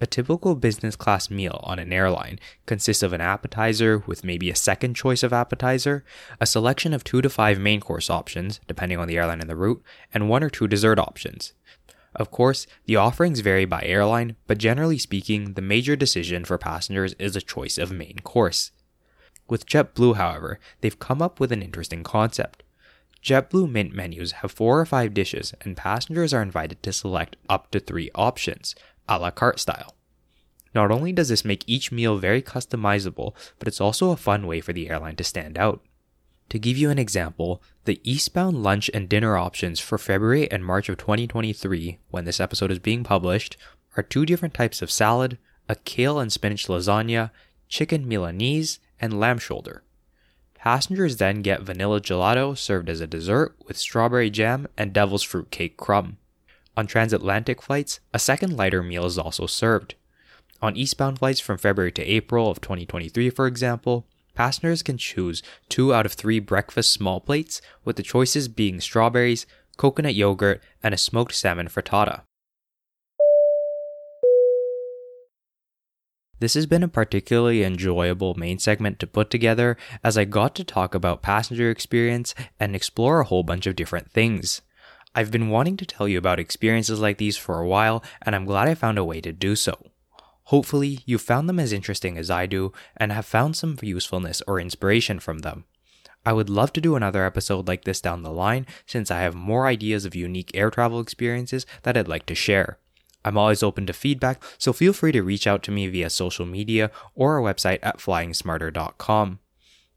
A 0.00 0.06
typical 0.06 0.56
business 0.56 0.96
class 0.96 1.30
meal 1.30 1.60
on 1.62 1.78
an 1.78 1.92
airline 1.92 2.40
consists 2.66 3.02
of 3.02 3.12
an 3.12 3.20
appetizer 3.20 4.02
with 4.06 4.24
maybe 4.24 4.50
a 4.50 4.56
second 4.56 4.94
choice 4.94 5.22
of 5.22 5.32
appetizer, 5.32 6.04
a 6.40 6.46
selection 6.46 6.92
of 6.92 7.04
two 7.04 7.22
to 7.22 7.30
five 7.30 7.60
main 7.60 7.80
course 7.80 8.10
options, 8.10 8.60
depending 8.66 8.98
on 8.98 9.06
the 9.06 9.16
airline 9.16 9.40
and 9.40 9.48
the 9.48 9.56
route, 9.56 9.82
and 10.12 10.28
one 10.28 10.42
or 10.42 10.50
two 10.50 10.66
dessert 10.66 10.98
options. 10.98 11.52
Of 12.14 12.30
course, 12.30 12.66
the 12.86 12.96
offerings 12.96 13.40
vary 13.40 13.64
by 13.64 13.82
airline, 13.82 14.36
but 14.46 14.58
generally 14.58 14.98
speaking, 14.98 15.54
the 15.54 15.62
major 15.62 15.96
decision 15.96 16.44
for 16.44 16.58
passengers 16.58 17.14
is 17.14 17.34
a 17.34 17.40
choice 17.40 17.76
of 17.76 17.90
main 17.90 18.18
course. 18.22 18.70
With 19.48 19.66
JetBlue, 19.66 20.16
however, 20.16 20.58
they've 20.80 20.98
come 20.98 21.20
up 21.20 21.40
with 21.40 21.52
an 21.52 21.62
interesting 21.62 22.02
concept. 22.02 22.62
JetBlue 23.22 23.70
Mint 23.70 23.94
menus 23.94 24.32
have 24.32 24.52
four 24.52 24.80
or 24.80 24.86
five 24.86 25.14
dishes, 25.14 25.54
and 25.62 25.76
passengers 25.76 26.32
are 26.32 26.42
invited 26.42 26.82
to 26.82 26.92
select 26.92 27.36
up 27.48 27.70
to 27.70 27.80
three 27.80 28.10
options, 28.14 28.74
a 29.08 29.18
la 29.18 29.30
carte 29.30 29.58
style. 29.58 29.94
Not 30.74 30.90
only 30.90 31.12
does 31.12 31.28
this 31.28 31.44
make 31.44 31.64
each 31.66 31.92
meal 31.92 32.18
very 32.18 32.42
customizable, 32.42 33.34
but 33.58 33.68
it's 33.68 33.80
also 33.80 34.10
a 34.10 34.16
fun 34.16 34.46
way 34.46 34.60
for 34.60 34.72
the 34.72 34.90
airline 34.90 35.16
to 35.16 35.24
stand 35.24 35.56
out. 35.56 35.80
To 36.50 36.58
give 36.58 36.76
you 36.76 36.90
an 36.90 36.98
example, 36.98 37.62
the 37.84 38.00
eastbound 38.04 38.62
lunch 38.62 38.90
and 38.94 39.08
dinner 39.08 39.36
options 39.36 39.80
for 39.80 39.98
February 39.98 40.50
and 40.50 40.64
March 40.64 40.88
of 40.88 40.98
2023, 40.98 41.98
when 42.10 42.24
this 42.24 42.40
episode 42.40 42.70
is 42.70 42.78
being 42.78 43.04
published, 43.04 43.56
are 43.96 44.02
two 44.02 44.26
different 44.26 44.54
types 44.54 44.82
of 44.82 44.90
salad, 44.90 45.38
a 45.68 45.74
kale 45.74 46.18
and 46.18 46.32
spinach 46.32 46.66
lasagna, 46.66 47.30
chicken 47.68 48.06
Milanese, 48.06 48.78
and 49.00 49.18
lamb 49.18 49.38
shoulder. 49.38 49.82
Passengers 50.54 51.18
then 51.18 51.42
get 51.42 51.62
vanilla 51.62 52.00
gelato 52.00 52.56
served 52.56 52.88
as 52.88 53.00
a 53.00 53.06
dessert 53.06 53.54
with 53.66 53.76
strawberry 53.76 54.30
jam 54.30 54.66
and 54.78 54.92
devil's 54.92 55.22
fruit 55.22 55.50
cake 55.50 55.76
crumb. 55.76 56.16
On 56.76 56.86
transatlantic 56.86 57.62
flights, 57.62 58.00
a 58.12 58.18
second 58.18 58.56
lighter 58.56 58.82
meal 58.82 59.04
is 59.04 59.18
also 59.18 59.46
served. 59.46 59.94
On 60.62 60.76
eastbound 60.76 61.18
flights 61.18 61.40
from 61.40 61.58
February 61.58 61.92
to 61.92 62.02
April 62.02 62.50
of 62.50 62.60
2023, 62.60 63.28
for 63.30 63.46
example, 63.46 64.06
Passengers 64.34 64.82
can 64.82 64.98
choose 64.98 65.42
two 65.68 65.94
out 65.94 66.06
of 66.06 66.12
three 66.12 66.40
breakfast 66.40 66.92
small 66.92 67.20
plates, 67.20 67.62
with 67.84 67.96
the 67.96 68.02
choices 68.02 68.48
being 68.48 68.80
strawberries, 68.80 69.46
coconut 69.76 70.14
yogurt, 70.14 70.62
and 70.82 70.92
a 70.92 70.98
smoked 70.98 71.34
salmon 71.34 71.68
frittata. 71.68 72.22
This 76.40 76.54
has 76.54 76.66
been 76.66 76.82
a 76.82 76.88
particularly 76.88 77.62
enjoyable 77.62 78.34
main 78.34 78.58
segment 78.58 78.98
to 78.98 79.06
put 79.06 79.30
together 79.30 79.76
as 80.02 80.18
I 80.18 80.24
got 80.24 80.54
to 80.56 80.64
talk 80.64 80.94
about 80.94 81.22
passenger 81.22 81.70
experience 81.70 82.34
and 82.58 82.74
explore 82.74 83.20
a 83.20 83.24
whole 83.24 83.44
bunch 83.44 83.66
of 83.66 83.76
different 83.76 84.10
things. 84.10 84.60
I've 85.14 85.30
been 85.30 85.48
wanting 85.48 85.76
to 85.76 85.86
tell 85.86 86.08
you 86.08 86.18
about 86.18 86.40
experiences 86.40 87.00
like 87.00 87.18
these 87.18 87.36
for 87.36 87.60
a 87.60 87.68
while, 87.68 88.02
and 88.20 88.34
I'm 88.34 88.44
glad 88.44 88.68
I 88.68 88.74
found 88.74 88.98
a 88.98 89.04
way 89.04 89.20
to 89.20 89.32
do 89.32 89.54
so. 89.54 89.78
Hopefully, 90.44 91.00
you 91.06 91.18
found 91.18 91.48
them 91.48 91.58
as 91.58 91.72
interesting 91.72 92.18
as 92.18 92.30
I 92.30 92.46
do 92.46 92.72
and 92.96 93.12
have 93.12 93.26
found 93.26 93.56
some 93.56 93.78
usefulness 93.80 94.42
or 94.46 94.60
inspiration 94.60 95.18
from 95.18 95.38
them. 95.40 95.64
I 96.26 96.32
would 96.32 96.48
love 96.48 96.72
to 96.74 96.80
do 96.80 96.96
another 96.96 97.24
episode 97.24 97.68
like 97.68 97.84
this 97.84 98.00
down 98.00 98.22
the 98.22 98.30
line 98.30 98.66
since 98.86 99.10
I 99.10 99.20
have 99.20 99.34
more 99.34 99.66
ideas 99.66 100.04
of 100.04 100.14
unique 100.14 100.50
air 100.54 100.70
travel 100.70 101.00
experiences 101.00 101.66
that 101.82 101.96
I'd 101.96 102.08
like 102.08 102.26
to 102.26 102.34
share. 102.34 102.78
I'm 103.24 103.38
always 103.38 103.62
open 103.62 103.86
to 103.86 103.92
feedback, 103.92 104.42
so 104.58 104.72
feel 104.72 104.92
free 104.92 105.12
to 105.12 105.22
reach 105.22 105.46
out 105.46 105.62
to 105.64 105.70
me 105.70 105.86
via 105.88 106.10
social 106.10 106.44
media 106.44 106.90
or 107.14 107.38
our 107.38 107.54
website 107.54 107.78
at 107.82 107.98
flyingsmarter.com. 107.98 109.38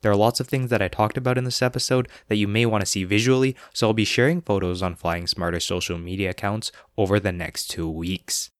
There 0.02 0.12
are 0.12 0.16
lots 0.16 0.40
of 0.40 0.48
things 0.48 0.70
that 0.70 0.82
I 0.82 0.88
talked 0.88 1.18
about 1.18 1.38
in 1.38 1.44
this 1.44 1.62
episode 1.62 2.08
that 2.28 2.36
you 2.36 2.48
may 2.48 2.66
want 2.66 2.82
to 2.82 2.86
see 2.86 3.04
visually, 3.04 3.56
so 3.74 3.88
I'll 3.88 3.94
be 3.94 4.06
sharing 4.06 4.42
photos 4.42 4.82
on 4.82 4.96
Flying 4.96 5.28
Smarter 5.28 5.60
social 5.60 5.98
media 5.98 6.30
accounts 6.30 6.72
over 6.98 7.20
the 7.20 7.32
next 7.32 7.68
two 7.68 7.90
weeks. 7.90 8.52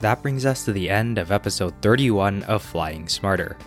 That 0.00 0.22
brings 0.22 0.46
us 0.46 0.64
to 0.64 0.72
the 0.72 0.88
end 0.88 1.18
of 1.18 1.30
episode 1.30 1.74
31 1.82 2.42
of 2.44 2.62
Flying 2.62 3.06
Smarter. 3.06 3.58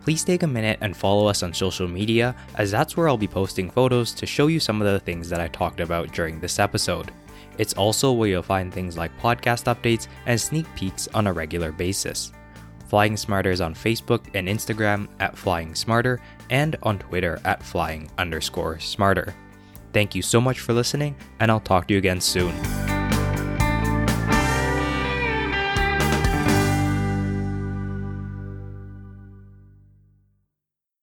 Please 0.00 0.24
take 0.24 0.42
a 0.42 0.46
minute 0.46 0.78
and 0.80 0.96
follow 0.96 1.26
us 1.26 1.42
on 1.42 1.52
social 1.52 1.86
media, 1.86 2.34
as 2.54 2.70
that's 2.70 2.96
where 2.96 3.08
I'll 3.08 3.18
be 3.18 3.28
posting 3.28 3.70
photos 3.70 4.12
to 4.14 4.24
show 4.24 4.46
you 4.46 4.58
some 4.58 4.80
of 4.80 4.90
the 4.90 5.00
things 5.00 5.28
that 5.28 5.40
I 5.40 5.48
talked 5.48 5.80
about 5.80 6.12
during 6.12 6.40
this 6.40 6.58
episode. 6.58 7.12
It's 7.58 7.74
also 7.74 8.12
where 8.12 8.28
you'll 8.28 8.42
find 8.42 8.72
things 8.72 8.96
like 8.96 9.18
podcast 9.18 9.64
updates 9.64 10.06
and 10.24 10.40
sneak 10.40 10.66
peeks 10.76 11.08
on 11.12 11.26
a 11.26 11.32
regular 11.32 11.72
basis. 11.72 12.32
Flying 12.88 13.16
Smarter 13.16 13.50
is 13.50 13.60
on 13.60 13.74
Facebook 13.74 14.24
and 14.32 14.48
Instagram 14.48 15.08
at 15.20 15.36
Flying 15.36 15.74
Smarter 15.74 16.20
and 16.48 16.76
on 16.84 16.98
Twitter 17.00 17.38
at 17.44 17.62
Flying 17.62 18.08
underscore 18.16 18.78
Smarter. 18.78 19.34
Thank 19.92 20.14
you 20.14 20.22
so 20.22 20.40
much 20.40 20.60
for 20.60 20.72
listening, 20.72 21.16
and 21.40 21.50
I'll 21.50 21.60
talk 21.60 21.88
to 21.88 21.94
you 21.94 21.98
again 21.98 22.20
soon. 22.20 22.54